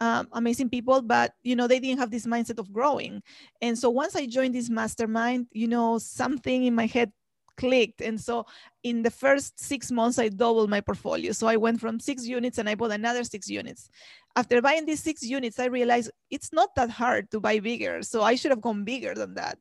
um, 0.00 0.28
amazing 0.32 0.70
people, 0.70 1.02
but 1.02 1.34
you 1.42 1.54
know 1.54 1.66
they 1.66 1.78
didn't 1.78 1.98
have 1.98 2.10
this 2.10 2.26
mindset 2.26 2.58
of 2.58 2.72
growing. 2.72 3.22
And 3.60 3.78
so 3.78 3.90
once 3.90 4.16
I 4.16 4.26
joined 4.26 4.54
this 4.54 4.70
mastermind, 4.70 5.46
you 5.52 5.68
know 5.68 5.98
something 5.98 6.64
in 6.64 6.74
my 6.74 6.86
head 6.86 7.12
clicked. 7.60 8.00
And 8.00 8.18
so 8.18 8.46
in 8.82 9.02
the 9.02 9.10
first 9.10 9.60
six 9.60 9.92
months, 9.92 10.18
I 10.18 10.30
doubled 10.30 10.70
my 10.70 10.80
portfolio. 10.80 11.32
So 11.32 11.46
I 11.46 11.56
went 11.56 11.80
from 11.80 12.00
six 12.00 12.26
units 12.26 12.56
and 12.56 12.68
I 12.68 12.74
bought 12.74 12.90
another 12.90 13.22
six 13.22 13.48
units. 13.50 13.90
After 14.34 14.62
buying 14.62 14.86
these 14.86 15.02
six 15.02 15.22
units, 15.22 15.58
I 15.58 15.66
realized 15.66 16.10
it's 16.30 16.52
not 16.52 16.74
that 16.76 16.88
hard 16.88 17.30
to 17.32 17.40
buy 17.40 17.60
bigger. 17.60 18.02
So 18.02 18.22
I 18.22 18.34
should 18.36 18.50
have 18.52 18.62
gone 18.62 18.84
bigger 18.84 19.14
than 19.14 19.34
that. 19.34 19.58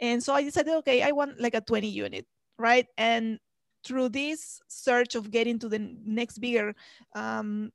And 0.00 0.22
so 0.22 0.34
I 0.34 0.42
decided, 0.42 0.74
okay, 0.78 1.02
I 1.02 1.12
want 1.12 1.40
like 1.40 1.54
a 1.54 1.62
20 1.62 1.88
unit, 1.88 2.26
right? 2.58 2.86
And 2.98 3.38
through 3.84 4.10
this 4.10 4.60
search 4.68 5.14
of 5.14 5.30
getting 5.30 5.58
to 5.60 5.68
the 5.68 5.78
next 6.04 6.38
bigger 6.38 6.74
um, 7.14 7.72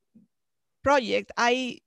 project, 0.86 1.32
I 1.38 1.80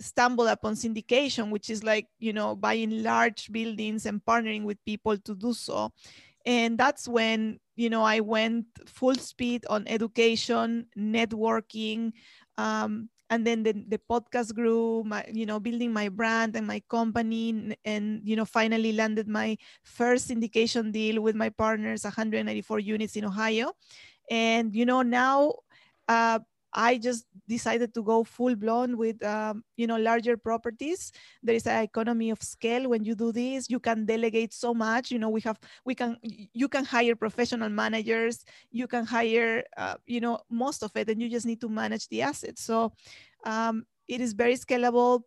stumbled 0.00 0.48
upon 0.48 0.74
syndication, 0.74 1.50
which 1.50 1.70
is 1.70 1.82
like, 1.82 2.08
you 2.20 2.32
know, 2.34 2.54
buying 2.56 3.02
large 3.02 3.50
buildings 3.50 4.04
and 4.04 4.20
partnering 4.24 4.64
with 4.64 4.84
people 4.84 5.16
to 5.16 5.34
do 5.34 5.54
so. 5.54 5.92
And 6.44 6.76
that's 6.76 7.06
when, 7.08 7.60
you 7.76 7.88
know, 7.88 8.02
I 8.02 8.20
went 8.20 8.66
full 8.86 9.14
speed 9.14 9.64
on 9.70 9.86
education, 9.86 10.86
networking, 10.98 12.12
um, 12.58 13.08
and 13.30 13.46
then 13.46 13.62
the, 13.62 13.72
the 13.88 13.98
podcast 14.10 14.54
grew 14.54 15.02
my 15.06 15.24
you 15.32 15.46
know 15.46 15.58
building 15.58 15.90
my 15.90 16.10
brand 16.10 16.54
and 16.54 16.66
my 16.66 16.82
company 16.90 17.74
and 17.82 18.20
you 18.28 18.36
know 18.36 18.44
finally 18.44 18.92
landed 18.92 19.26
my 19.26 19.56
first 19.84 20.28
syndication 20.28 20.92
deal 20.92 21.22
with 21.22 21.34
my 21.34 21.48
partners 21.48 22.04
194 22.04 22.78
units 22.80 23.16
in 23.16 23.24
ohio 23.24 23.72
and 24.30 24.74
you 24.76 24.84
know 24.84 25.00
now 25.00 25.52
uh, 26.08 26.38
I 26.74 26.98
just 26.98 27.26
decided 27.48 27.94
to 27.94 28.02
go 28.02 28.24
full 28.24 28.54
blown 28.56 28.96
with 28.96 29.22
um, 29.24 29.64
you 29.76 29.86
know 29.86 29.96
larger 29.96 30.36
properties. 30.36 31.12
There 31.42 31.54
is 31.54 31.66
an 31.66 31.82
economy 31.82 32.30
of 32.30 32.42
scale 32.42 32.88
when 32.88 33.04
you 33.04 33.14
do 33.14 33.32
this. 33.32 33.68
You 33.68 33.80
can 33.80 34.06
delegate 34.06 34.52
so 34.52 34.74
much. 34.74 35.10
You 35.10 35.18
know 35.18 35.28
we 35.28 35.40
have 35.42 35.58
we 35.84 35.94
can 35.94 36.16
you 36.22 36.68
can 36.68 36.84
hire 36.84 37.16
professional 37.16 37.68
managers. 37.68 38.44
You 38.70 38.86
can 38.86 39.04
hire 39.04 39.64
uh, 39.76 39.96
you 40.06 40.20
know 40.20 40.40
most 40.50 40.82
of 40.82 40.96
it, 40.96 41.08
and 41.08 41.20
you 41.20 41.28
just 41.28 41.46
need 41.46 41.60
to 41.60 41.68
manage 41.68 42.08
the 42.08 42.22
assets. 42.22 42.62
So 42.62 42.92
um, 43.44 43.84
it 44.08 44.20
is 44.20 44.32
very 44.32 44.54
scalable. 44.54 45.22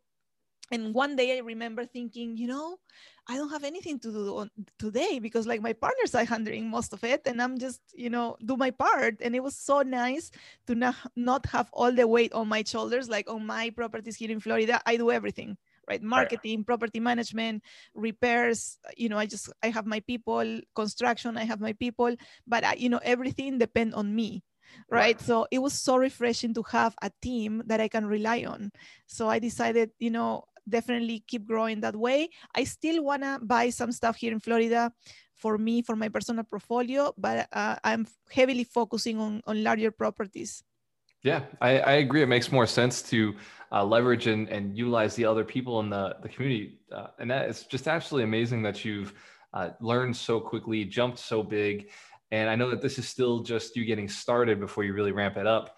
And 0.71 0.93
one 0.93 1.15
day 1.15 1.37
I 1.37 1.41
remember 1.41 1.85
thinking, 1.85 2.37
you 2.37 2.47
know, 2.47 2.77
I 3.27 3.37
don't 3.37 3.49
have 3.49 3.63
anything 3.63 3.99
to 3.99 4.11
do 4.11 4.37
on 4.37 4.51
today 4.77 5.19
because 5.19 5.47
like 5.47 5.61
my 5.61 5.73
partners 5.73 6.13
are 6.13 6.25
handling 6.25 6.69
most 6.69 6.93
of 6.93 7.03
it 7.03 7.21
and 7.25 7.41
I'm 7.41 7.57
just, 7.57 7.81
you 7.93 8.09
know, 8.09 8.37
do 8.43 8.55
my 8.55 8.71
part. 8.71 9.17
And 9.21 9.35
it 9.35 9.43
was 9.43 9.55
so 9.55 9.81
nice 9.81 10.31
to 10.67 10.75
not, 10.75 10.95
not 11.15 11.45
have 11.47 11.69
all 11.73 11.91
the 11.91 12.07
weight 12.07 12.33
on 12.33 12.47
my 12.47 12.63
shoulders, 12.63 13.09
like 13.09 13.29
on 13.29 13.45
my 13.45 13.69
properties 13.71 14.15
here 14.15 14.31
in 14.31 14.39
Florida, 14.39 14.81
I 14.85 14.97
do 14.97 15.11
everything 15.11 15.57
right 15.87 16.01
oh, 16.03 16.07
marketing 16.07 16.59
right. 16.59 16.65
property 16.65 16.99
management 16.99 17.61
repairs 17.93 18.79
you 18.97 19.07
know 19.07 19.19
i 19.19 19.25
just 19.27 19.53
i 19.61 19.69
have 19.69 19.85
my 19.85 19.99
people 19.99 20.59
construction 20.73 21.37
i 21.37 21.43
have 21.43 21.61
my 21.61 21.73
people 21.73 22.15
but 22.47 22.63
I, 22.63 22.73
you 22.73 22.89
know 22.89 22.99
everything 23.03 23.59
depend 23.59 23.93
on 23.93 24.15
me 24.15 24.43
right? 24.89 24.99
right? 24.99 25.21
So 25.21 25.47
it 25.51 25.59
was 25.59 25.73
so 25.73 25.97
refreshing 25.97 26.53
to 26.55 26.63
have 26.71 26.95
a 27.01 27.11
team 27.21 27.63
that 27.67 27.79
I 27.79 27.87
can 27.87 28.05
rely 28.05 28.45
on. 28.45 28.71
So 29.05 29.29
I 29.29 29.39
decided, 29.39 29.91
you 29.99 30.09
know, 30.09 30.45
definitely 30.67 31.23
keep 31.27 31.45
growing 31.45 31.81
that 31.81 31.95
way. 31.95 32.29
I 32.55 32.63
still 32.63 33.03
want 33.03 33.23
to 33.23 33.39
buy 33.41 33.69
some 33.69 33.91
stuff 33.91 34.17
here 34.17 34.31
in 34.31 34.39
Florida 34.39 34.91
for 35.35 35.57
me, 35.57 35.81
for 35.81 35.95
my 35.95 36.09
personal 36.09 36.43
portfolio, 36.43 37.13
but 37.17 37.47
uh, 37.51 37.75
I'm 37.83 38.07
heavily 38.31 38.63
focusing 38.63 39.19
on, 39.19 39.41
on 39.45 39.63
larger 39.63 39.91
properties. 39.91 40.63
Yeah, 41.23 41.41
I, 41.59 41.79
I 41.79 41.91
agree. 41.93 42.21
It 42.21 42.27
makes 42.27 42.51
more 42.51 42.67
sense 42.67 43.01
to 43.03 43.35
uh, 43.71 43.83
leverage 43.83 44.27
and, 44.27 44.47
and 44.49 44.77
utilize 44.77 45.15
the 45.15 45.25
other 45.25 45.43
people 45.43 45.79
in 45.79 45.89
the, 45.89 46.15
the 46.21 46.29
community. 46.29 46.79
Uh, 46.91 47.07
and 47.19 47.29
that 47.31 47.49
is 47.49 47.63
just 47.63 47.87
absolutely 47.87 48.25
amazing 48.25 48.61
that 48.63 48.85
you've 48.85 49.13
uh, 49.53 49.71
learned 49.81 50.15
so 50.15 50.39
quickly, 50.39 50.85
jumped 50.85 51.17
so 51.17 51.41
big. 51.41 51.89
And 52.31 52.49
I 52.49 52.55
know 52.55 52.69
that 52.69 52.81
this 52.81 52.99
is 52.99 53.07
still 53.07 53.41
just 53.41 53.75
you 53.75 53.85
getting 53.85 54.07
started 54.07 54.59
before 54.59 54.83
you 54.83 54.93
really 54.93 55.11
ramp 55.11 55.37
it 55.37 55.47
up. 55.47 55.75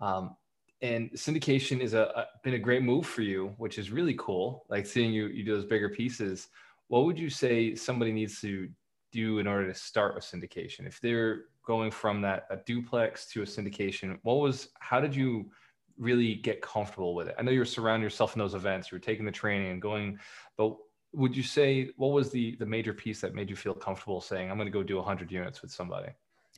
Um, 0.00 0.36
and 0.82 1.10
syndication 1.12 1.80
is 1.80 1.94
a, 1.94 2.02
a, 2.02 2.26
been 2.44 2.54
a 2.54 2.58
great 2.58 2.82
move 2.82 3.06
for 3.06 3.22
you, 3.22 3.54
which 3.58 3.78
is 3.78 3.90
really 3.90 4.14
cool. 4.18 4.64
Like 4.68 4.86
seeing 4.86 5.12
you 5.12 5.28
you 5.28 5.44
do 5.44 5.54
those 5.54 5.64
bigger 5.64 5.88
pieces. 5.88 6.48
What 6.88 7.04
would 7.04 7.18
you 7.18 7.30
say 7.30 7.74
somebody 7.74 8.12
needs 8.12 8.40
to 8.42 8.68
do 9.10 9.38
in 9.38 9.46
order 9.46 9.66
to 9.66 9.74
start 9.74 10.14
with 10.14 10.24
syndication? 10.24 10.86
If 10.86 11.00
they're 11.00 11.44
going 11.66 11.90
from 11.90 12.20
that 12.22 12.46
a 12.50 12.58
duplex 12.58 13.26
to 13.28 13.42
a 13.42 13.46
syndication, 13.46 14.18
what 14.22 14.34
was 14.34 14.68
how 14.78 15.00
did 15.00 15.14
you 15.14 15.50
really 15.98 16.34
get 16.34 16.60
comfortable 16.60 17.14
with 17.14 17.28
it? 17.28 17.34
I 17.38 17.42
know 17.42 17.50
you're 17.50 17.64
surrounding 17.64 18.04
yourself 18.04 18.34
in 18.34 18.38
those 18.38 18.54
events, 18.54 18.90
you're 18.90 19.00
taking 19.00 19.24
the 19.24 19.32
training 19.32 19.70
and 19.70 19.82
going, 19.82 20.18
but 20.56 20.76
would 21.12 21.34
you 21.34 21.42
say 21.42 21.90
what 21.96 22.08
was 22.08 22.30
the 22.30 22.56
the 22.56 22.66
major 22.66 22.92
piece 22.92 23.20
that 23.22 23.34
made 23.34 23.48
you 23.48 23.56
feel 23.56 23.74
comfortable 23.74 24.20
saying 24.20 24.50
I'm 24.50 24.58
going 24.58 24.66
to 24.66 24.72
go 24.72 24.82
do 24.82 24.96
100 24.96 25.32
units 25.32 25.62
with 25.62 25.70
somebody? 25.70 26.08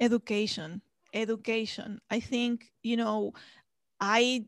Education. 0.01 0.83
Education. 1.15 2.01
I 2.11 2.21
think, 2.21 2.71
you 2.83 2.97
know, 2.97 3.33
I 4.00 4.45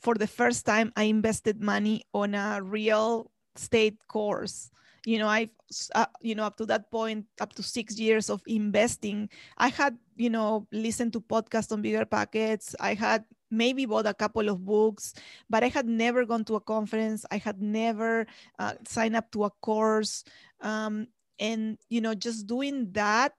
for 0.00 0.14
the 0.14 0.26
first 0.26 0.66
time 0.66 0.92
I 0.96 1.04
invested 1.04 1.62
money 1.62 2.04
on 2.12 2.34
a 2.34 2.60
real 2.62 3.30
estate 3.56 3.98
course. 4.08 4.70
You 5.06 5.18
know 5.18 5.28
i 5.28 5.50
uh, 5.94 6.06
you 6.22 6.34
know 6.34 6.44
up 6.44 6.56
to 6.56 6.66
that 6.66 6.90
point 6.90 7.26
up 7.40 7.52
to 7.54 7.62
six 7.62 7.98
years 7.98 8.30
of 8.30 8.40
investing 8.46 9.28
i 9.58 9.68
had 9.68 9.98
you 10.16 10.30
know 10.30 10.66
listened 10.72 11.12
to 11.12 11.20
podcasts 11.20 11.72
on 11.72 11.82
BiggerPockets. 11.82 12.74
I 12.80 12.94
had 12.94 13.24
maybe 13.50 13.84
bought 13.84 14.06
a 14.06 14.14
couple 14.14 14.48
of 14.48 14.64
books 14.64 15.12
but 15.50 15.62
i 15.62 15.68
had 15.68 15.86
never 15.86 16.24
gone 16.24 16.44
to 16.48 16.56
a 16.56 16.60
conference. 16.60 17.26
I 17.30 17.36
had 17.36 17.60
never 17.60 18.26
uh, 18.58 18.74
signed 18.88 19.16
up 19.16 19.30
to 19.32 19.44
a 19.44 19.50
course. 19.60 20.24
Um, 20.60 21.08
and 21.38 21.76
you 21.90 22.00
know 22.00 22.14
just 22.14 22.46
doing 22.46 22.92
that 22.92 23.34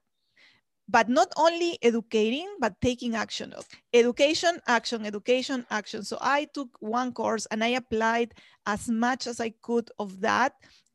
but 0.88 1.10
not 1.10 1.32
only 1.38 1.78
educating 1.82 2.48
but 2.60 2.80
taking 2.82 3.16
action 3.16 3.54
education 3.94 4.60
action 4.68 5.06
education 5.06 5.66
action 5.70 6.04
so 6.04 6.18
i 6.22 6.46
took 6.54 6.70
one 6.80 7.12
course 7.12 7.46
and 7.48 7.64
i 7.64 7.68
applied 7.68 8.34
as 8.66 8.90
much 8.90 9.28
as 9.28 9.40
i 9.40 9.50
could 9.62 9.90
of 10.00 10.22
that 10.22 10.54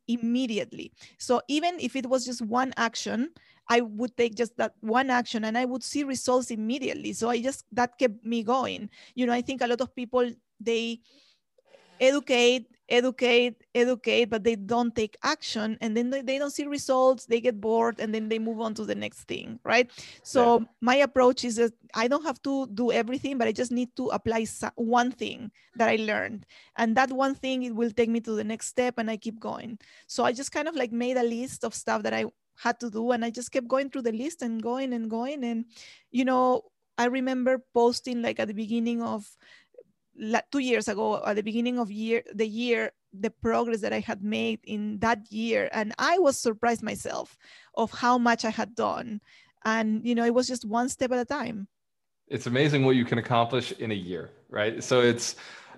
immediately. 0.08 0.92
So 1.18 1.40
even 1.48 1.78
if 1.78 1.94
it 1.94 2.06
was 2.06 2.24
just 2.24 2.42
one 2.42 2.72
action, 2.76 3.30
I 3.68 3.80
would 3.82 4.16
take 4.16 4.34
just 4.34 4.56
that 4.56 4.74
one 4.80 5.08
action 5.08 5.44
and 5.44 5.56
I 5.56 5.64
would 5.64 5.84
see 5.84 6.02
results 6.02 6.50
immediately. 6.50 7.12
So 7.12 7.28
I 7.28 7.40
just 7.40 7.64
that 7.72 7.96
kept 7.96 8.24
me 8.24 8.42
going. 8.42 8.90
You 9.14 9.26
know, 9.26 9.32
I 9.32 9.42
think 9.42 9.62
a 9.62 9.68
lot 9.68 9.80
of 9.80 9.94
people 9.94 10.28
they 10.58 10.98
educate, 12.00 12.66
educate, 12.90 13.62
educate, 13.74 14.26
but 14.26 14.44
they 14.44 14.56
don't 14.56 14.94
take 14.94 15.16
action 15.22 15.78
and 15.80 15.96
then 15.96 16.10
they, 16.10 16.38
don't 16.38 16.50
see 16.50 16.66
results, 16.66 17.26
they 17.26 17.40
get 17.40 17.60
bored 17.60 18.00
and 18.00 18.14
then 18.14 18.28
they 18.28 18.38
move 18.38 18.60
on 18.60 18.74
to 18.74 18.84
the 18.84 18.94
next 18.94 19.20
thing, 19.24 19.58
right? 19.64 19.90
So 20.22 20.60
yeah. 20.60 20.66
my 20.80 20.96
approach 20.96 21.44
is 21.44 21.56
that 21.56 21.72
I 21.94 22.08
don't 22.08 22.24
have 22.24 22.42
to 22.42 22.66
do 22.68 22.92
everything, 22.92 23.38
but 23.38 23.48
I 23.48 23.52
just 23.52 23.72
need 23.72 23.94
to 23.96 24.08
apply 24.08 24.46
one 24.74 25.12
thing 25.12 25.50
that 25.76 25.88
I 25.88 25.96
learned. 25.96 26.46
And 26.76 26.96
that 26.96 27.10
one 27.12 27.34
thing, 27.34 27.62
it 27.62 27.74
will 27.74 27.90
take 27.90 28.10
me 28.10 28.20
to 28.20 28.32
the 28.32 28.44
next 28.44 28.66
step 28.66 28.94
and 28.98 29.10
I 29.10 29.16
keep 29.16 29.38
going. 29.38 29.78
So 30.06 30.24
I 30.24 30.32
just 30.32 30.52
kind 30.52 30.68
of 30.68 30.74
like 30.74 30.92
made 30.92 31.16
a 31.16 31.22
list 31.22 31.64
of 31.64 31.74
stuff 31.74 32.02
that 32.02 32.14
I 32.14 32.26
had 32.58 32.78
to 32.80 32.90
do 32.90 33.12
and 33.12 33.24
I 33.24 33.30
just 33.30 33.52
kept 33.52 33.68
going 33.68 33.90
through 33.90 34.02
the 34.02 34.12
list 34.12 34.42
and 34.42 34.62
going 34.62 34.92
and 34.92 35.08
going. 35.08 35.44
And, 35.44 35.64
you 36.10 36.24
know, 36.24 36.64
I 36.98 37.06
remember 37.06 37.64
posting 37.72 38.20
like 38.20 38.40
at 38.40 38.48
the 38.48 38.54
beginning 38.54 39.00
of 39.00 39.26
two 40.52 40.58
years 40.58 40.88
ago 40.88 41.22
at 41.24 41.36
the 41.36 41.42
beginning 41.42 41.78
of 41.78 41.90
year 41.90 42.22
the 42.34 42.46
year 42.46 42.92
the 43.12 43.30
progress 43.30 43.80
that 43.80 43.92
i 43.92 44.00
had 44.00 44.22
made 44.22 44.60
in 44.64 44.98
that 44.98 45.20
year 45.32 45.68
and 45.72 45.92
i 45.98 46.18
was 46.18 46.38
surprised 46.38 46.82
myself 46.82 47.36
of 47.74 47.90
how 47.90 48.18
much 48.18 48.44
i 48.44 48.50
had 48.50 48.74
done. 48.74 49.20
And 49.64 50.06
you 50.06 50.14
know 50.14 50.24
it 50.24 50.32
was 50.32 50.48
just 50.48 50.64
one 50.64 50.88
step 50.88 51.12
at 51.12 51.18
a 51.18 51.24
time. 51.26 51.68
It's 52.28 52.46
amazing 52.46 52.86
what 52.86 52.96
you 52.96 53.04
can 53.04 53.18
accomplish 53.18 53.72
in 53.72 53.90
a 53.90 53.94
year 53.94 54.30
right? 54.50 54.82
So 54.82 55.00
it's 55.00 55.36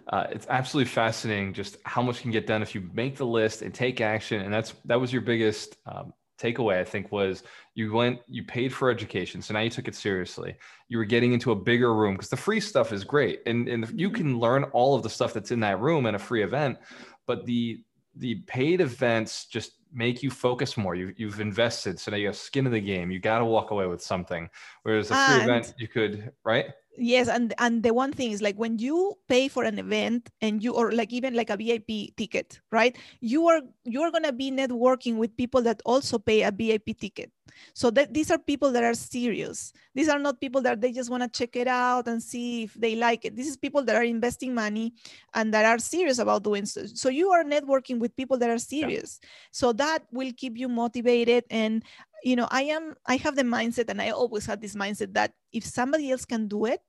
uh, 0.08 0.26
it's 0.30 0.46
absolutely 0.48 0.90
fascinating 0.90 1.54
just 1.54 1.76
how 1.84 2.02
much 2.02 2.20
can 2.22 2.32
get 2.32 2.46
done 2.46 2.60
if 2.60 2.74
you 2.74 2.88
make 2.92 3.16
the 3.16 3.26
list 3.26 3.62
and 3.62 3.72
take 3.72 4.00
action. 4.00 4.40
And 4.42 4.52
that's 4.52 4.74
that 4.86 5.00
was 5.00 5.12
your 5.12 5.22
biggest 5.22 5.76
um, 5.86 6.12
takeaway 6.42 6.80
i 6.80 6.84
think 6.84 7.12
was 7.12 7.42
you 7.74 7.92
went 7.92 8.18
you 8.26 8.42
paid 8.42 8.72
for 8.72 8.90
education 8.90 9.40
so 9.40 9.54
now 9.54 9.60
you 9.60 9.70
took 9.70 9.88
it 9.88 9.94
seriously. 9.94 10.54
You 10.88 10.98
were 10.98 11.06
getting 11.06 11.32
into 11.32 11.52
a 11.52 11.56
bigger 11.56 11.94
room 11.94 12.14
because 12.14 12.28
the 12.28 12.36
free 12.36 12.60
stuff 12.60 12.92
is 12.92 13.02
great 13.02 13.40
and, 13.46 13.68
and 13.68 13.88
you 13.98 14.08
mm-hmm. 14.08 14.16
can 14.16 14.38
learn 14.38 14.64
all 14.64 14.94
of 14.94 15.02
the 15.02 15.08
stuff 15.08 15.32
that's 15.32 15.50
in 15.50 15.60
that 15.60 15.80
room 15.80 16.06
in 16.06 16.14
a 16.14 16.18
free 16.18 16.42
event 16.42 16.78
but 17.26 17.46
the 17.46 17.82
the 18.16 18.36
paid 18.46 18.80
events 18.80 19.46
just 19.46 19.72
make 19.92 20.22
you 20.22 20.30
focus 20.30 20.76
more. 20.76 20.94
You, 20.94 21.14
you've 21.16 21.40
invested 21.40 21.98
so 21.98 22.10
now 22.10 22.16
you 22.16 22.26
have 22.26 22.36
skin 22.36 22.66
in 22.66 22.72
the 22.72 22.80
game. 22.80 23.10
You 23.10 23.20
got 23.20 23.38
to 23.38 23.44
walk 23.44 23.70
away 23.70 23.86
with 23.86 24.02
something. 24.02 24.48
Whereas 24.82 25.10
a 25.10 25.14
free 25.14 25.34
and, 25.34 25.42
event 25.42 25.74
you 25.78 25.88
could 25.88 26.32
right 26.44 26.66
yes 26.98 27.28
and 27.28 27.54
and 27.58 27.82
the 27.82 27.92
one 27.92 28.12
thing 28.12 28.32
is 28.32 28.42
like 28.42 28.56
when 28.56 28.78
you 28.78 29.14
pay 29.28 29.48
for 29.48 29.64
an 29.64 29.78
event 29.78 30.28
and 30.40 30.62
you 30.62 30.72
or 30.74 30.92
like 30.92 31.12
even 31.12 31.34
like 31.34 31.50
a 31.50 31.56
vip 31.56 31.88
ticket 32.16 32.60
right? 32.70 32.96
You 33.20 33.48
are 33.48 33.60
you're 33.84 34.10
going 34.10 34.24
to 34.24 34.32
be 34.32 34.50
networking 34.50 35.16
with 35.16 35.36
people 35.36 35.62
that 35.62 35.80
also 35.84 36.18
pay 36.18 36.42
a 36.42 36.50
vip 36.50 36.86
ticket. 36.98 37.32
So 37.74 37.90
that 37.90 38.14
these 38.14 38.30
are 38.30 38.38
people 38.38 38.72
that 38.72 38.84
are 38.84 38.94
serious. 38.94 39.72
These 39.94 40.08
are 40.08 40.18
not 40.18 40.40
people 40.40 40.62
that 40.62 40.80
they 40.80 40.92
just 40.92 41.10
want 41.10 41.22
to 41.22 41.28
check 41.28 41.56
it 41.56 41.68
out 41.68 42.08
and 42.08 42.22
see 42.22 42.64
if 42.64 42.74
they 42.74 42.94
like 42.96 43.24
it. 43.24 43.36
This 43.36 43.46
is 43.46 43.56
people 43.56 43.82
that 43.84 43.96
are 43.96 44.04
investing 44.04 44.54
money 44.54 44.94
and 45.34 45.52
that 45.52 45.64
are 45.64 45.78
serious 45.78 46.18
about 46.18 46.44
doing 46.44 46.64
so. 46.66 46.86
So 46.86 47.08
you 47.08 47.30
are 47.30 47.44
networking 47.44 47.98
with 47.98 48.16
people 48.16 48.38
that 48.38 48.50
are 48.50 48.58
serious. 48.58 49.20
Yeah. 49.22 49.28
so 49.52 49.72
that 49.74 50.04
will 50.12 50.32
keep 50.36 50.56
you 50.58 50.68
motivated 50.68 51.44
and 51.50 51.84
you 52.22 52.36
know 52.36 52.48
i 52.50 52.62
am 52.62 52.94
i 53.06 53.16
have 53.16 53.36
the 53.36 53.42
mindset 53.42 53.88
and 53.88 54.00
i 54.00 54.10
always 54.10 54.46
had 54.46 54.60
this 54.60 54.74
mindset 54.74 55.12
that 55.14 55.32
if 55.52 55.64
somebody 55.64 56.10
else 56.10 56.24
can 56.24 56.48
do 56.48 56.64
it 56.64 56.80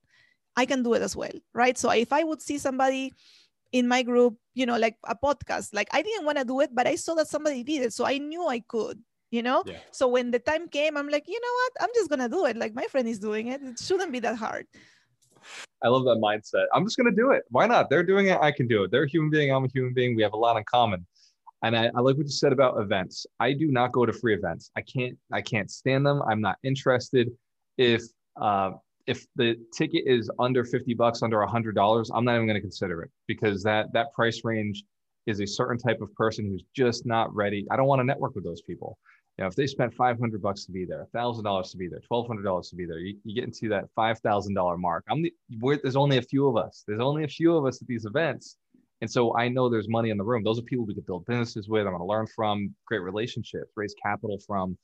i 0.56 0.64
can 0.64 0.82
do 0.82 0.94
it 0.94 1.02
as 1.02 1.16
well 1.16 1.32
right? 1.52 1.76
So 1.76 1.90
if 1.90 2.12
i 2.12 2.22
would 2.22 2.40
see 2.40 2.58
somebody 2.58 3.12
in 3.72 3.88
my 3.88 4.02
group 4.02 4.36
you 4.54 4.66
know 4.66 4.78
like 4.78 4.96
a 5.04 5.16
podcast 5.16 5.70
like 5.72 5.88
i 5.92 6.00
didn't 6.00 6.24
want 6.24 6.38
to 6.38 6.44
do 6.44 6.60
it 6.60 6.70
but 6.72 6.86
i 6.86 6.94
saw 6.94 7.14
that 7.14 7.26
somebody 7.26 7.64
did 7.64 7.82
it 7.82 7.92
so 7.92 8.06
i 8.06 8.18
knew 8.18 8.46
i 8.46 8.60
could 8.60 9.02
you 9.30 9.42
know? 9.42 9.64
Yeah. 9.66 9.78
so 9.90 10.06
when 10.06 10.30
the 10.30 10.38
time 10.38 10.68
came 10.68 10.96
i'm 10.96 11.08
like 11.08 11.26
you 11.26 11.40
know 11.40 11.54
what? 11.60 11.72
I'm 11.80 11.90
just 11.94 12.08
gonna 12.08 12.28
do 12.28 12.46
it. 12.46 12.56
Like 12.56 12.74
my 12.74 12.84
friend 12.84 13.08
is 13.08 13.18
doing 13.18 13.48
it. 13.48 13.60
It 13.62 13.78
shouldn't 13.80 14.12
be 14.12 14.20
that 14.20 14.36
hard. 14.36 14.66
I 15.82 15.88
love 15.88 16.04
that 16.04 16.20
mindset. 16.22 16.66
I'm 16.72 16.84
just 16.84 16.96
gonna 16.96 17.10
do 17.10 17.32
it. 17.32 17.42
Why 17.50 17.66
not? 17.66 17.90
They're 17.90 18.04
doing 18.04 18.28
it 18.28 18.38
i 18.40 18.52
can 18.52 18.68
do 18.68 18.84
it. 18.84 18.92
They're 18.92 19.02
a 19.04 19.08
human 19.08 19.30
being 19.30 19.52
i'm 19.52 19.64
a 19.64 19.68
human 19.68 19.92
being. 19.92 20.14
We 20.14 20.22
have 20.22 20.34
a 20.34 20.36
lot 20.36 20.56
in 20.56 20.62
common 20.64 21.04
and 21.64 21.74
I, 21.74 21.90
I, 21.94 22.00
like 22.00 22.16
what 22.16 22.26
you 22.26 22.32
said 22.32 22.52
about 22.52 22.78
events. 22.78 23.26
I 23.40 23.54
do 23.54 23.68
not 23.68 23.90
go 23.90 24.04
to 24.04 24.12
free 24.12 24.34
events. 24.34 24.70
I 24.76 24.82
can't. 24.82 25.16
I 25.32 25.40
can't 25.40 25.70
stand 25.70 26.04
them. 26.04 26.22
I'm 26.22 26.40
not 26.40 26.58
interested. 26.62 27.30
If 27.78 28.02
uh, 28.40 28.72
if 29.06 29.26
the 29.34 29.56
ticket 29.72 30.04
is 30.06 30.30
under 30.38 30.64
fifty 30.64 30.92
bucks, 30.92 31.22
under 31.22 31.40
a 31.40 31.48
hundred 31.48 31.74
dollars, 31.74 32.10
I'm 32.14 32.24
not 32.24 32.34
even 32.34 32.46
going 32.46 32.56
to 32.56 32.60
consider 32.60 33.02
it 33.02 33.10
because 33.26 33.62
that 33.62 33.92
that 33.94 34.12
price 34.12 34.42
range 34.44 34.84
is 35.26 35.40
a 35.40 35.46
certain 35.46 35.78
type 35.78 36.02
of 36.02 36.14
person 36.14 36.44
who's 36.44 36.64
just 36.76 37.06
not 37.06 37.34
ready. 37.34 37.66
I 37.70 37.76
don't 37.76 37.86
want 37.86 38.00
to 38.00 38.04
network 38.04 38.34
with 38.34 38.44
those 38.44 38.60
people. 38.60 38.98
You 39.38 39.44
know, 39.44 39.48
if 39.48 39.56
they 39.56 39.66
spent 39.66 39.94
five 39.94 40.20
hundred 40.20 40.42
bucks 40.42 40.66
to 40.66 40.72
be 40.72 40.84
there, 40.84 41.06
thousand 41.14 41.44
dollars 41.44 41.70
to 41.70 41.78
be 41.78 41.88
there, 41.88 42.00
twelve 42.00 42.26
hundred 42.26 42.42
dollars 42.42 42.68
to 42.68 42.76
be 42.76 42.84
there, 42.84 42.98
you, 42.98 43.16
you, 43.24 43.34
get 43.34 43.44
into 43.44 43.70
that 43.70 43.86
five 43.96 44.18
thousand 44.20 44.52
dollar 44.52 44.76
mark. 44.76 45.02
I'm 45.08 45.22
the, 45.22 45.32
there's 45.82 45.96
only 45.96 46.18
a 46.18 46.22
few 46.22 46.46
of 46.46 46.58
us. 46.58 46.84
There's 46.86 47.00
only 47.00 47.24
a 47.24 47.28
few 47.28 47.56
of 47.56 47.64
us 47.64 47.80
at 47.80 47.88
these 47.88 48.04
events 48.04 48.58
and 49.04 49.10
so 49.10 49.36
I 49.36 49.50
know 49.50 49.68
there's 49.68 49.86
money 49.86 50.08
in 50.08 50.16
the 50.16 50.24
room. 50.24 50.42
Those 50.42 50.58
are 50.58 50.62
people 50.62 50.86
we 50.86 50.94
could 50.94 51.04
build 51.04 51.26
businesses 51.26 51.68
with. 51.68 51.82
I'm 51.82 51.92
going 51.92 51.98
to 51.98 52.06
learn 52.06 52.26
from, 52.34 52.74
great 52.86 53.02
relationships, 53.02 53.70
raise 53.76 53.94
capital 54.02 54.38
from. 54.46 54.78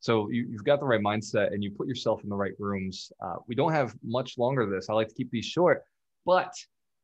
So 0.00 0.28
you, 0.28 0.46
have 0.52 0.64
got 0.66 0.78
the 0.78 0.84
right 0.84 1.00
mindset 1.00 1.54
and 1.54 1.64
you 1.64 1.70
put 1.70 1.86
yourself 1.86 2.22
in 2.22 2.28
the 2.28 2.36
right 2.36 2.52
rooms. 2.58 3.10
Uh, 3.24 3.36
we 3.48 3.54
don't 3.54 3.72
have 3.72 3.94
much 4.04 4.36
longer 4.36 4.68
this. 4.68 4.90
I 4.90 4.92
like 4.92 5.08
to 5.08 5.14
keep 5.14 5.30
these 5.30 5.46
short, 5.46 5.84
but 6.26 6.52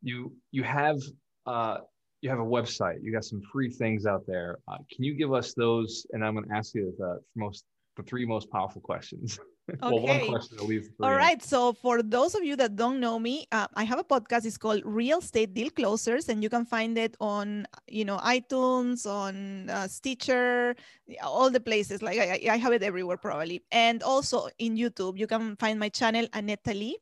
you 0.02 0.30
you 0.50 0.62
have 0.62 0.98
uh, 1.46 1.78
you 2.20 2.28
have 2.28 2.38
a 2.38 2.44
website. 2.44 2.98
You 3.00 3.12
got 3.12 3.24
some 3.24 3.40
free 3.50 3.70
things 3.70 4.04
out 4.04 4.24
there. 4.26 4.58
Uh, 4.70 4.76
can 4.94 5.04
you 5.04 5.14
give 5.14 5.32
us 5.32 5.54
those? 5.54 6.04
And 6.12 6.22
I'm 6.22 6.34
going 6.34 6.50
to 6.50 6.54
ask 6.54 6.74
you 6.74 6.94
the 6.98 7.18
most 7.34 7.64
the 7.96 8.02
three 8.02 8.26
most 8.26 8.50
powerful 8.50 8.82
questions. 8.82 9.40
well, 9.82 10.00
one 10.00 10.26
question 10.26 10.58
at 10.58 10.66
least. 10.66 10.90
All 11.00 11.14
right. 11.14 11.42
So 11.42 11.72
for 11.72 12.02
those 12.02 12.34
of 12.34 12.44
you 12.44 12.56
that 12.56 12.76
don't 12.76 13.00
know 13.00 13.18
me, 13.18 13.46
uh, 13.52 13.66
I 13.74 13.84
have 13.84 13.98
a 13.98 14.04
podcast. 14.04 14.44
It's 14.44 14.56
called 14.56 14.82
Real 14.84 15.18
Estate 15.18 15.54
Deal 15.54 15.70
Closers, 15.70 16.28
and 16.28 16.42
you 16.42 16.48
can 16.48 16.64
find 16.64 16.96
it 16.96 17.16
on 17.20 17.66
you 17.86 18.04
know 18.04 18.18
iTunes, 18.18 19.06
on 19.06 19.68
uh, 19.70 19.88
Stitcher, 19.88 20.74
all 21.22 21.50
the 21.50 21.60
places. 21.60 22.02
Like 22.02 22.18
I, 22.18 22.40
I 22.50 22.56
have 22.56 22.72
it 22.72 22.82
everywhere 22.82 23.16
probably, 23.16 23.62
and 23.70 24.02
also 24.02 24.48
in 24.58 24.76
YouTube. 24.76 25.18
You 25.18 25.26
can 25.26 25.56
find 25.56 25.78
my 25.78 25.88
channel 25.88 26.26
Annette 26.32 26.64
Tali, 26.64 26.96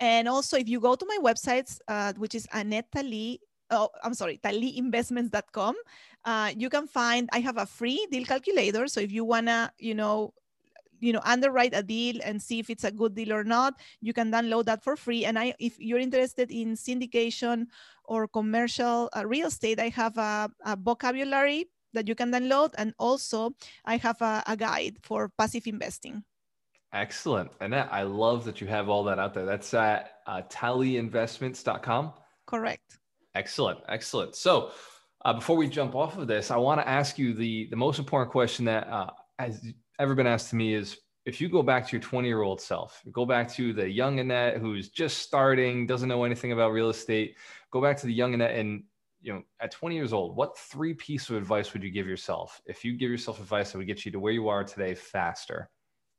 and 0.00 0.28
also 0.28 0.56
if 0.56 0.68
you 0.68 0.80
go 0.80 0.94
to 0.94 1.06
my 1.06 1.18
websites, 1.22 1.78
uh, 1.88 2.12
which 2.16 2.34
is 2.34 2.46
Annette 2.52 2.90
Tali 2.92 3.40
oh, 3.72 3.88
I'm 4.04 4.14
sorry, 4.14 4.38
taliinvestments.com. 4.44 5.74
Uh, 6.24 6.52
you 6.56 6.68
can 6.68 6.86
find, 6.86 7.28
I 7.32 7.40
have 7.40 7.56
a 7.56 7.66
free 7.66 8.06
deal 8.10 8.24
calculator. 8.24 8.86
So 8.86 9.00
if 9.00 9.10
you 9.10 9.24
wanna, 9.24 9.72
you 9.78 9.94
know, 9.94 10.34
you 11.02 11.12
know 11.12 11.20
underwrite 11.24 11.74
a 11.74 11.82
deal 11.82 12.16
and 12.24 12.40
see 12.40 12.58
if 12.60 12.70
it's 12.70 12.84
a 12.84 12.90
good 12.90 13.14
deal 13.14 13.32
or 13.32 13.44
not 13.44 13.74
you 14.00 14.12
can 14.12 14.30
download 14.30 14.64
that 14.64 14.82
for 14.82 14.96
free. 14.96 15.24
And 15.26 15.38
i 15.38 15.52
if 15.58 15.78
you're 15.78 15.98
interested 15.98 16.50
in 16.50 16.74
syndication 16.74 17.66
or 18.04 18.28
commercial 18.28 19.10
uh, 19.16 19.26
real 19.26 19.48
estate 19.48 19.80
i 19.80 19.88
have 19.88 20.16
a, 20.16 20.50
a, 20.64 20.76
vocabulary 20.76 21.68
that 21.92 22.08
you 22.08 22.14
can 22.14 22.30
download. 22.30 22.70
And 22.78 22.94
also 22.98 23.52
i 23.84 23.96
have 23.96 24.22
a, 24.22 24.42
a 24.46 24.56
guide 24.56 24.96
for 25.02 25.30
passive 25.36 25.66
investing. 25.66 26.22
Excellent. 26.94 27.50
And 27.60 27.74
i 27.74 28.02
love 28.02 28.44
that 28.44 28.60
you 28.60 28.68
have 28.68 28.88
all 28.88 29.04
that 29.04 29.18
out 29.18 29.34
there. 29.34 29.44
That's 29.44 29.74
at 29.74 30.22
uh, 30.26 30.42
taliinvestments.com 30.48 32.12
correct. 32.46 32.98
Excellent. 33.34 33.80
Excellent. 33.88 34.36
So 34.36 34.72
uh, 35.24 35.32
before 35.32 35.56
we 35.56 35.68
jump 35.68 35.94
off 35.94 36.18
of 36.18 36.26
this 36.26 36.50
i 36.50 36.56
want 36.56 36.80
to 36.80 36.88
ask 36.88 37.18
you 37.18 37.32
the 37.32 37.68
the 37.70 37.76
most 37.76 37.98
important 37.98 38.30
question 38.30 38.64
that 38.64 38.86
uh, 38.88 39.10
as 39.38 39.72
ever 39.98 40.14
been 40.14 40.26
asked 40.26 40.50
to 40.50 40.56
me 40.56 40.74
is 40.74 40.98
if 41.24 41.40
you 41.40 41.48
go 41.48 41.62
back 41.62 41.86
to 41.86 41.92
your 41.92 42.00
20 42.00 42.26
year 42.26 42.42
old 42.42 42.60
self, 42.60 43.00
go 43.12 43.24
back 43.24 43.50
to 43.52 43.72
the 43.72 43.88
young 43.88 44.18
Annette 44.20 44.58
who's 44.58 44.90
just 44.90 45.18
starting, 45.18 45.86
doesn't 45.86 46.08
know 46.08 46.24
anything 46.24 46.52
about 46.52 46.72
real 46.72 46.90
estate, 46.90 47.36
go 47.70 47.80
back 47.80 47.96
to 47.98 48.06
the 48.06 48.12
young 48.12 48.34
Annette 48.34 48.56
and 48.56 48.84
you 49.22 49.32
know, 49.32 49.42
at 49.60 49.70
20 49.70 49.94
years 49.94 50.12
old, 50.12 50.36
what 50.36 50.58
three 50.58 50.94
pieces 50.94 51.30
of 51.30 51.36
advice 51.36 51.72
would 51.72 51.82
you 51.82 51.90
give 51.90 52.08
yourself? 52.08 52.60
If 52.66 52.84
you 52.84 52.96
give 52.96 53.10
yourself 53.10 53.38
advice 53.38 53.70
that 53.70 53.78
would 53.78 53.86
get 53.86 54.04
you 54.04 54.10
to 54.12 54.18
where 54.18 54.32
you 54.32 54.48
are 54.48 54.64
today 54.64 54.94
faster. 54.94 55.70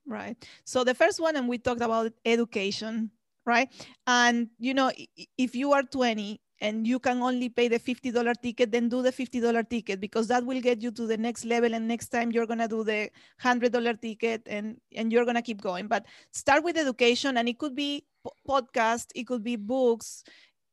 Right. 0.08 0.38
So 0.65 0.84
the 0.84 0.94
first 0.94 1.20
one, 1.20 1.36
and 1.36 1.48
we 1.48 1.58
talked 1.58 1.82
about 1.82 2.13
education, 2.25 3.12
right? 3.46 3.70
And 4.08 4.50
you 4.58 4.74
know, 4.74 4.92
if 5.38 5.53
you 5.53 5.74
are 5.74 5.84
20 5.84 6.39
and 6.63 6.88
you 6.88 6.98
can 6.98 7.22
only 7.22 7.50
pay 7.50 7.67
the 7.67 7.77
$50 7.77 8.41
ticket, 8.41 8.72
then 8.72 8.88
do 8.88 9.01
the 9.01 9.12
$50 9.12 9.70
ticket 9.70 10.00
because 10.00 10.29
that 10.29 10.46
will 10.46 10.62
get 10.62 10.82
you 10.82 10.91
to 10.91 11.05
the 11.05 11.17
next 11.17 11.43
level. 11.43 11.74
And 11.74 11.89
next 11.89 12.08
time 12.08 12.32
you're 12.32 12.46
going 12.46 12.60
to 12.60 12.70
do 12.70 12.86
the 12.86 13.10
$100 13.43 14.01
ticket 14.01 14.43
and, 14.48 14.77
and 14.96 15.12
you're 15.12 15.25
going 15.25 15.36
to 15.36 15.41
keep 15.41 15.62
going. 15.62 15.88
But 15.88 16.05
start 16.32 16.63
with 16.63 16.77
education 16.77 17.36
and 17.36 17.50
it 17.50 17.60
could 17.60 17.75
be 17.75 18.05
podcast, 18.48 19.08
it 19.13 19.27
could 19.27 19.43
be 19.43 19.58
books, 19.58 20.24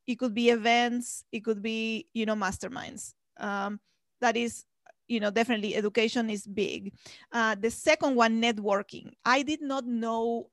it 0.07 0.21
could 0.21 0.33
be 0.33 0.51
events, 0.51 1.25
it 1.33 1.41
could 1.41 1.61
be, 1.61 2.07
you 2.15 2.25
know, 2.25 2.37
masterminds. 2.37 3.15
Um, 3.39 3.81
that 4.21 4.37
is 4.37 4.65
you 5.09 5.19
know 5.19 5.31
definitely 5.31 5.75
education 5.75 6.31
is 6.31 6.47
big 6.47 6.93
uh, 7.33 7.57
the 7.59 7.71
second 7.71 8.15
one 8.15 8.41
networking 8.41 9.11
i 9.25 9.43
did 9.43 9.61
not 9.61 9.85
know 9.85 10.47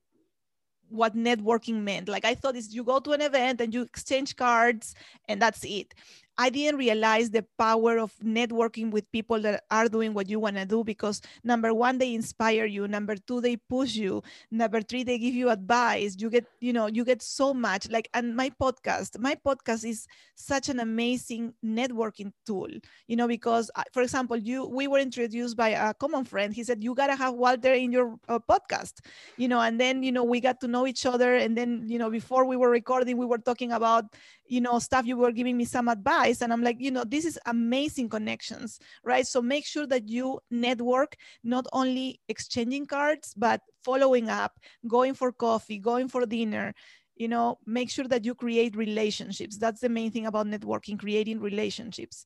what 0.90 1.16
networking 1.16 1.82
meant. 1.84 2.08
Like 2.08 2.26
I 2.26 2.36
thought 2.36 2.56
is 2.56 2.74
you 2.74 2.84
go 2.84 3.00
to 3.00 3.12
an 3.12 3.22
event 3.22 3.62
and 3.62 3.74
you 3.74 3.82
exchange 3.84 4.36
cards 4.36 4.96
and 5.28 5.42
that's 5.42 5.64
it. 5.64 5.94
I 6.38 6.50
didn't 6.50 6.78
realize 6.78 7.30
the 7.30 7.46
power 7.58 7.98
of 7.98 8.14
networking 8.24 8.92
with 8.92 9.12
people 9.12 9.40
that 9.42 9.64
are 9.72 9.88
doing 9.90 10.14
what 10.14 10.30
you 10.30 10.40
want 10.40 10.56
to 10.58 10.66
do 10.66 10.84
because 10.84 11.22
number 11.44 11.74
one, 11.74 11.98
they 11.98 12.14
inspire 12.14 12.66
you. 12.66 12.88
Number 12.88 13.16
two, 13.16 13.42
they 13.42 13.58
push 13.58 13.96
you. 13.96 14.22
Number 14.52 14.82
three, 14.82 15.04
they 15.04 15.18
give 15.18 15.34
you 15.34 15.50
advice. 15.50 16.16
You 16.20 16.30
get, 16.30 16.46
you 16.60 16.74
know, 16.74 16.88
you 16.88 17.04
get 17.04 17.22
so 17.22 17.54
much. 17.54 17.90
Like, 17.90 18.10
and 18.14 18.36
my 18.36 18.52
podcast, 18.62 19.20
my 19.20 19.36
podcast 19.36 19.84
is 19.88 20.08
such 20.36 20.70
an 20.70 20.80
amazing 20.80 21.54
networking 21.66 22.32
tool, 22.46 22.70
you 23.08 23.16
know, 23.16 23.28
because 23.28 23.72
uh, 23.76 23.84
for 23.92 24.04
example, 24.04 24.38
you, 24.38 24.66
we 24.68 24.88
were 24.88 25.00
introduced 25.00 25.58
by 25.58 25.70
a 25.70 25.94
common 25.94 26.24
friend. 26.24 26.54
He 26.54 26.64
said, 26.64 26.84
you 26.84 26.94
got 26.94 27.08
to 27.08 27.16
have 27.16 27.34
Walter 27.34 27.74
in 27.74 27.92
your 27.92 28.16
uh, 28.28 28.40
podcast, 28.48 29.00
you 29.38 29.48
know, 29.48 29.60
and 29.60 29.80
then, 29.80 30.04
you 30.04 30.12
know, 30.12 30.24
we 30.24 30.40
got 30.40 30.60
to 30.62 30.68
know 30.68 30.86
each 30.86 31.06
other. 31.06 31.36
And 31.36 31.58
then, 31.58 31.84
you 31.88 31.98
know, 31.98 32.10
before 32.10 32.46
we 32.46 32.56
were 32.56 32.70
recording, 32.70 33.18
we 33.18 33.26
were 33.26 33.40
talking 33.40 33.72
about, 33.72 34.06
you 34.48 34.62
know, 34.62 34.80
stuff 34.80 35.06
you 35.06 35.18
were 35.18 35.32
giving 35.32 35.58
me 35.58 35.66
some 35.66 35.88
advice. 35.88 36.42
And 36.42 36.52
I'm 36.54 36.64
like, 36.64 36.78
you 36.80 36.92
know, 36.92 37.04
this 37.04 37.26
is 37.26 37.40
amazing 37.46 38.10
connections, 38.10 38.80
right? 39.04 39.28
So 39.28 39.42
make 39.42 39.66
sure 39.66 39.88
that 39.88 40.08
you 40.08 40.40
network, 40.50 41.16
not 41.44 41.68
only 41.74 42.22
exchanging 42.28 42.86
cards, 42.86 43.34
but 43.36 43.62
following 43.84 44.30
up, 44.30 44.60
going 44.88 45.14
for 45.14 45.32
coffee, 45.32 45.80
going 45.80 46.08
for 46.08 46.26
dinner, 46.26 46.74
you 47.18 47.28
know 47.28 47.58
make 47.66 47.90
sure 47.90 48.08
that 48.08 48.26
you 48.26 48.36
create 48.36 48.76
relationships. 48.76 49.58
That's 49.58 49.82
the 49.82 49.90
main 49.90 50.12
thing 50.12 50.26
about 50.26 50.48
networking 50.48 51.00
creating 51.00 51.40
relationships. 51.40 52.26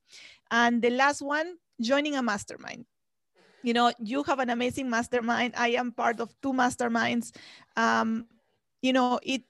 And 0.52 0.82
the 0.82 0.90
last 0.90 1.22
one 1.22 1.56
joining 1.82 2.16
a 2.16 2.22
mastermind. 2.22 2.86
You 3.64 3.74
know 3.74 3.94
you 4.00 4.24
have 4.24 4.40
an 4.40 4.50
amazing 4.50 4.90
mastermind. 4.90 5.54
I 5.58 5.70
am 5.70 5.92
part 5.92 6.20
of 6.20 6.34
two 6.42 6.54
masterminds. 6.54 7.32
Um, 7.76 8.28
you 8.82 8.94
know 8.94 9.20
it 9.24 9.44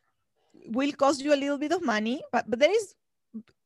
will 0.68 0.92
cost 0.94 1.22
you 1.22 1.34
a 1.34 1.40
little 1.40 1.58
bit 1.58 1.72
of 1.72 1.84
money, 1.84 2.22
but, 2.32 2.50
but 2.50 2.60
there 2.60 2.72
is 2.72 2.96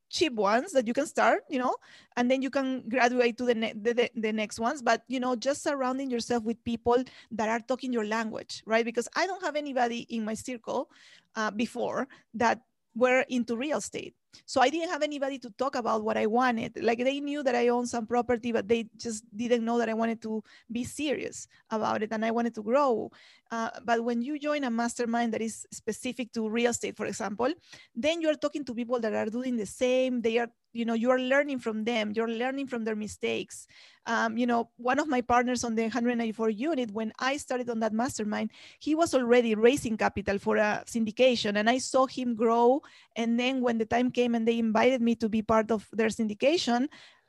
cheap 0.10 0.34
ones 0.34 0.72
that 0.72 0.88
you 0.88 0.94
can 0.94 1.06
start, 1.06 1.44
you 1.50 1.60
know, 1.60 1.76
and 2.16 2.30
then 2.30 2.42
you 2.42 2.50
can 2.50 2.88
graduate 2.88 3.38
to 3.38 3.46
the, 3.46 3.56
ne- 3.56 3.74
the, 3.74 3.94
the, 3.94 4.10
the, 4.16 4.32
next 4.32 4.60
ones. 4.60 4.82
But, 4.82 5.04
you 5.08 5.20
know, 5.20 5.36
just 5.36 5.64
surrounding 5.64 6.10
yourself 6.10 6.44
with 6.44 6.64
people 6.64 7.04
that 7.32 7.50
are 7.50 7.60
talking 7.60 7.92
your 7.92 8.06
language, 8.06 8.64
right? 8.66 8.86
Because 8.86 9.08
I 9.16 9.28
don't 9.28 9.44
have 9.44 9.56
anybody 9.56 10.08
in 10.10 10.24
my 10.24 10.34
circle 10.34 10.90
uh, 11.36 11.52
before 11.52 12.08
that 12.36 12.62
were 12.96 13.26
into 13.30 13.58
real 13.58 13.80
estate. 13.80 14.16
So 14.46 14.62
I 14.62 14.70
didn't 14.70 14.90
have 14.90 15.02
anybody 15.04 15.40
to 15.40 15.50
talk 15.52 15.76
about 15.76 16.04
what 16.04 16.18
I 16.18 16.26
wanted. 16.26 16.82
Like 16.82 17.00
they 17.00 17.20
knew 17.20 17.44
that 17.44 17.56
I 17.56 17.70
owned 17.70 17.90
some 17.90 18.06
property, 18.06 18.52
but 18.52 18.68
they 18.68 18.90
just 18.98 19.24
didn't 19.36 19.64
know 19.64 19.78
that 19.78 19.90
I 19.90 19.94
wanted 19.94 20.22
to 20.24 20.44
be 20.72 20.84
serious 20.84 21.48
about 21.70 22.04
it 22.04 22.10
and 22.12 22.26
I 22.26 22.32
wanted 22.32 22.56
to 22.56 22.64
grow. 22.64 23.12
Uh, 23.52 23.70
but 23.84 24.04
when 24.04 24.22
you 24.22 24.40
join 24.40 24.64
a 24.64 24.70
mastermind 24.70 25.34
that 25.34 25.42
is 25.42 25.66
specific 25.72 26.32
to 26.34 26.50
real 26.50 26.72
estate, 26.72 26.98
for 26.98 27.06
example, 27.06 27.54
then 27.96 28.22
you're 28.22 28.36
talking 28.36 28.66
to 28.66 28.74
people 28.74 29.00
that 29.00 29.14
are 29.14 29.28
doing 29.28 29.56
the 29.56 29.66
same. 29.66 30.22
They 30.22 30.40
are 30.40 30.50
you 30.76 30.84
know 30.84 30.94
you 30.94 31.10
are 31.10 31.20
learning 31.20 31.58
from 31.58 31.86
them 31.86 32.12
you're 32.14 32.28
learning 32.30 32.68
from 32.68 32.84
their 32.84 32.96
mistakes. 32.96 33.68
Um, 34.06 34.38
you 34.38 34.46
know 34.46 34.70
one 34.78 35.00
of 35.00 35.08
my 35.08 35.22
partners 35.22 35.64
on 35.64 35.74
the 35.74 35.84
194 35.84 36.50
unit 36.52 36.92
when 36.92 37.12
i 37.18 37.38
started 37.38 37.70
on 37.72 37.80
that 37.80 37.94
mastermind 37.94 38.52
he 38.78 38.94
was 38.94 39.16
already 39.16 39.56
raising 39.56 39.98
capital 39.98 40.38
for 40.38 40.58
a 40.58 40.84
syndication 40.86 41.58
and 41.58 41.70
i 41.70 41.80
saw 41.80 42.06
him 42.06 42.36
grow. 42.36 42.82
And 43.16 43.40
then 43.40 43.62
when 43.62 43.78
the 43.78 43.86
time 43.86 44.12
came 44.12 44.36
and 44.36 44.48
they 44.48 44.60
invited 44.60 45.02
me 45.02 45.16
to 45.16 45.30
be 45.30 45.42
part 45.42 45.72
of 45.72 45.88
their 45.94 46.10
syndication 46.10 46.88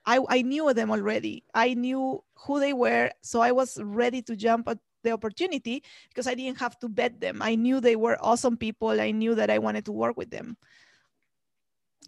I, 0.09 0.21
I 0.29 0.43
knew 0.43 0.73
them 0.73 0.93
already. 0.93 1.43
I 1.53 1.75
knew 1.75 2.23
who 2.47 2.61
they 2.61 2.73
were 2.73 3.11
so 3.23 3.41
i 3.41 3.53
was 3.53 3.79
ready 3.83 4.21
to 4.23 4.37
jump 4.37 4.69
at 4.69 4.79
the 5.03 5.13
opportunity 5.13 5.83
because 6.09 6.27
i 6.27 6.35
didn't 6.35 6.59
have 6.59 6.79
to 6.81 6.89
bet 6.89 7.21
them. 7.21 7.41
I 7.41 7.55
knew 7.55 7.81
they 7.81 7.97
were 7.97 8.19
awesome 8.21 8.57
people. 8.57 9.01
I 9.01 9.13
knew 9.13 9.35
that 9.37 9.51
i 9.51 9.59
wanted 9.59 9.87
to 9.87 9.93
work 9.93 10.17
with 10.17 10.31
them 10.31 10.59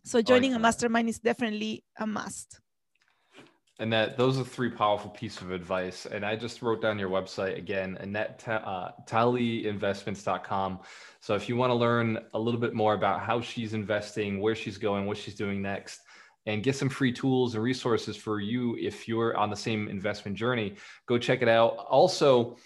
so 0.04 0.22
joining 0.22 0.54
a 0.54 0.58
mastermind 0.58 1.08
is 1.08 1.18
definitely 1.18 1.84
a 1.98 2.06
must. 2.06 2.60
And 3.80 3.92
that 3.92 4.16
those 4.16 4.38
are 4.38 4.44
three 4.44 4.70
powerful 4.70 5.10
pieces 5.10 5.40
of 5.42 5.52
advice. 5.52 6.06
And 6.06 6.26
I 6.26 6.34
just 6.34 6.62
wrote 6.62 6.82
down 6.82 6.98
your 6.98 7.10
website 7.10 7.56
again, 7.56 7.96
Annette 8.00 8.42
uh. 8.48 8.90
So 11.20 11.34
if 11.34 11.48
you 11.48 11.56
want 11.56 11.70
to 11.70 11.74
learn 11.74 12.18
a 12.34 12.38
little 12.38 12.60
bit 12.60 12.74
more 12.74 12.94
about 12.94 13.20
how 13.20 13.40
she's 13.40 13.74
investing, 13.74 14.40
where 14.40 14.56
she's 14.56 14.78
going, 14.78 15.06
what 15.06 15.16
she's 15.16 15.36
doing 15.36 15.62
next, 15.62 16.00
and 16.46 16.62
get 16.62 16.74
some 16.74 16.88
free 16.88 17.12
tools 17.12 17.54
and 17.54 17.62
resources 17.62 18.16
for 18.16 18.40
you 18.40 18.76
if 18.80 19.06
you're 19.06 19.36
on 19.36 19.50
the 19.50 19.56
same 19.56 19.88
investment 19.88 20.36
journey, 20.36 20.74
go 21.06 21.18
check 21.18 21.42
it 21.42 21.48
out. 21.48 21.76
Also, 21.88 22.56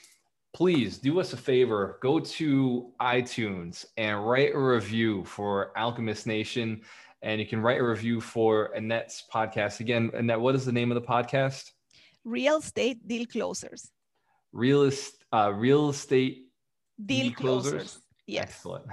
please 0.54 0.98
do 0.98 1.18
us 1.18 1.32
a 1.32 1.36
favor 1.36 1.98
go 2.02 2.20
to 2.20 2.92
iTunes 3.00 3.86
and 3.96 4.26
write 4.26 4.54
a 4.54 4.58
review 4.58 5.24
for 5.24 5.76
Alchemist 5.76 6.26
Nation 6.26 6.82
and 7.22 7.40
you 7.40 7.46
can 7.46 7.60
write 7.60 7.80
a 7.80 7.84
review 7.84 8.20
for 8.20 8.74
Annette's 8.74 9.24
podcast. 9.32 9.80
Again, 9.80 10.10
Annette, 10.14 10.40
what 10.40 10.54
is 10.54 10.64
the 10.64 10.72
name 10.72 10.90
of 10.90 10.96
the 10.96 11.06
podcast? 11.06 11.70
Real 12.24 12.58
Estate 12.58 13.06
Deal 13.06 13.26
Closers. 13.26 13.90
Real, 14.52 14.90
uh, 15.32 15.52
real 15.54 15.90
Estate 15.90 16.48
Deal, 17.04 17.24
deal 17.24 17.32
closers. 17.32 17.72
closers. 17.72 17.98
Yes. 18.26 18.64
Excellent. 18.64 18.84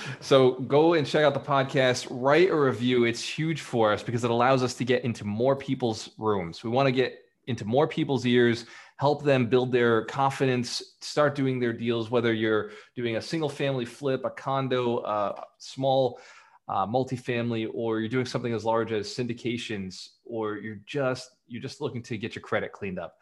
so 0.20 0.52
go 0.52 0.94
and 0.94 1.06
check 1.06 1.24
out 1.24 1.34
the 1.34 1.40
podcast, 1.40 2.06
write 2.10 2.50
a 2.50 2.56
review. 2.56 3.04
It's 3.04 3.22
huge 3.22 3.60
for 3.60 3.92
us 3.92 4.02
because 4.02 4.24
it 4.24 4.30
allows 4.30 4.62
us 4.62 4.74
to 4.74 4.84
get 4.84 5.04
into 5.04 5.24
more 5.24 5.54
people's 5.54 6.10
rooms. 6.18 6.64
We 6.64 6.70
want 6.70 6.86
to 6.86 6.92
get 6.92 7.18
into 7.46 7.64
more 7.64 7.86
people's 7.86 8.24
ears, 8.24 8.66
help 8.96 9.22
them 9.22 9.46
build 9.46 9.72
their 9.72 10.04
confidence, 10.06 10.82
start 11.00 11.34
doing 11.34 11.60
their 11.60 11.72
deals, 11.72 12.10
whether 12.10 12.32
you're 12.32 12.70
doing 12.96 13.16
a 13.16 13.20
single 13.20 13.48
family 13.48 13.84
flip, 13.84 14.24
a 14.24 14.30
condo, 14.30 14.98
uh, 14.98 15.40
small 15.58 16.18
uh, 16.68 16.86
multifamily, 16.86 17.68
or 17.72 18.00
you're 18.00 18.08
doing 18.08 18.26
something 18.26 18.52
as 18.52 18.64
large 18.64 18.92
as 18.92 19.08
syndications, 19.08 20.10
or 20.24 20.56
you're 20.56 20.80
just 20.86 21.30
you're 21.46 21.62
just 21.62 21.80
looking 21.80 22.02
to 22.02 22.16
get 22.16 22.34
your 22.34 22.42
credit 22.42 22.72
cleaned 22.72 22.98
up. 22.98 23.16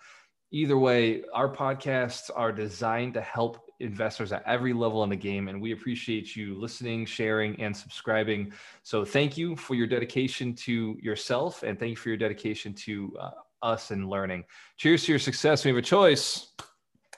Either 0.53 0.76
way, 0.76 1.22
our 1.33 1.55
podcasts 1.55 2.29
are 2.35 2.50
designed 2.53 3.14
to 3.14 3.20
help 3.20 3.64
investors 3.79 4.33
at 4.33 4.42
every 4.46 4.72
level 4.72 5.05
in 5.05 5.11
the 5.11 5.16
game, 5.16 5.48
and 5.48 5.61
we 5.61 5.72
appreciate 5.72 6.35
you 6.35 6.59
listening, 6.59 7.07
sharing, 7.07 7.61
and 7.61 7.74
subscribing. 7.76 8.53
So, 8.83 9.05
thank 9.05 9.38
you 9.38 9.57
for 9.57 9.74
your 9.74 9.87
dedication 9.87 10.55
to 10.57 10.98
yourself, 11.00 11.62
and 11.62 11.79
thank 11.79 11.90
you 11.90 11.96
for 11.96 12.09
your 12.09 12.18
dedication 12.18 12.74
to 12.74 13.16
uh, 13.20 13.31
us 13.62 13.90
and 13.90 14.09
learning. 14.09 14.44
Cheers 14.76 15.05
to 15.05 15.12
your 15.12 15.18
success. 15.18 15.64
We 15.64 15.70
have 15.70 15.79
a 15.79 15.83
choice. 15.83 16.53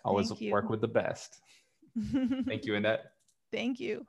Always 0.05 0.33
work 0.51 0.69
with 0.69 0.81
the 0.81 0.89
best. 0.89 1.41
thank 2.47 2.65
you, 2.65 2.75
Annette. 2.75 3.13
Thank 3.53 3.81
you. 3.81 4.07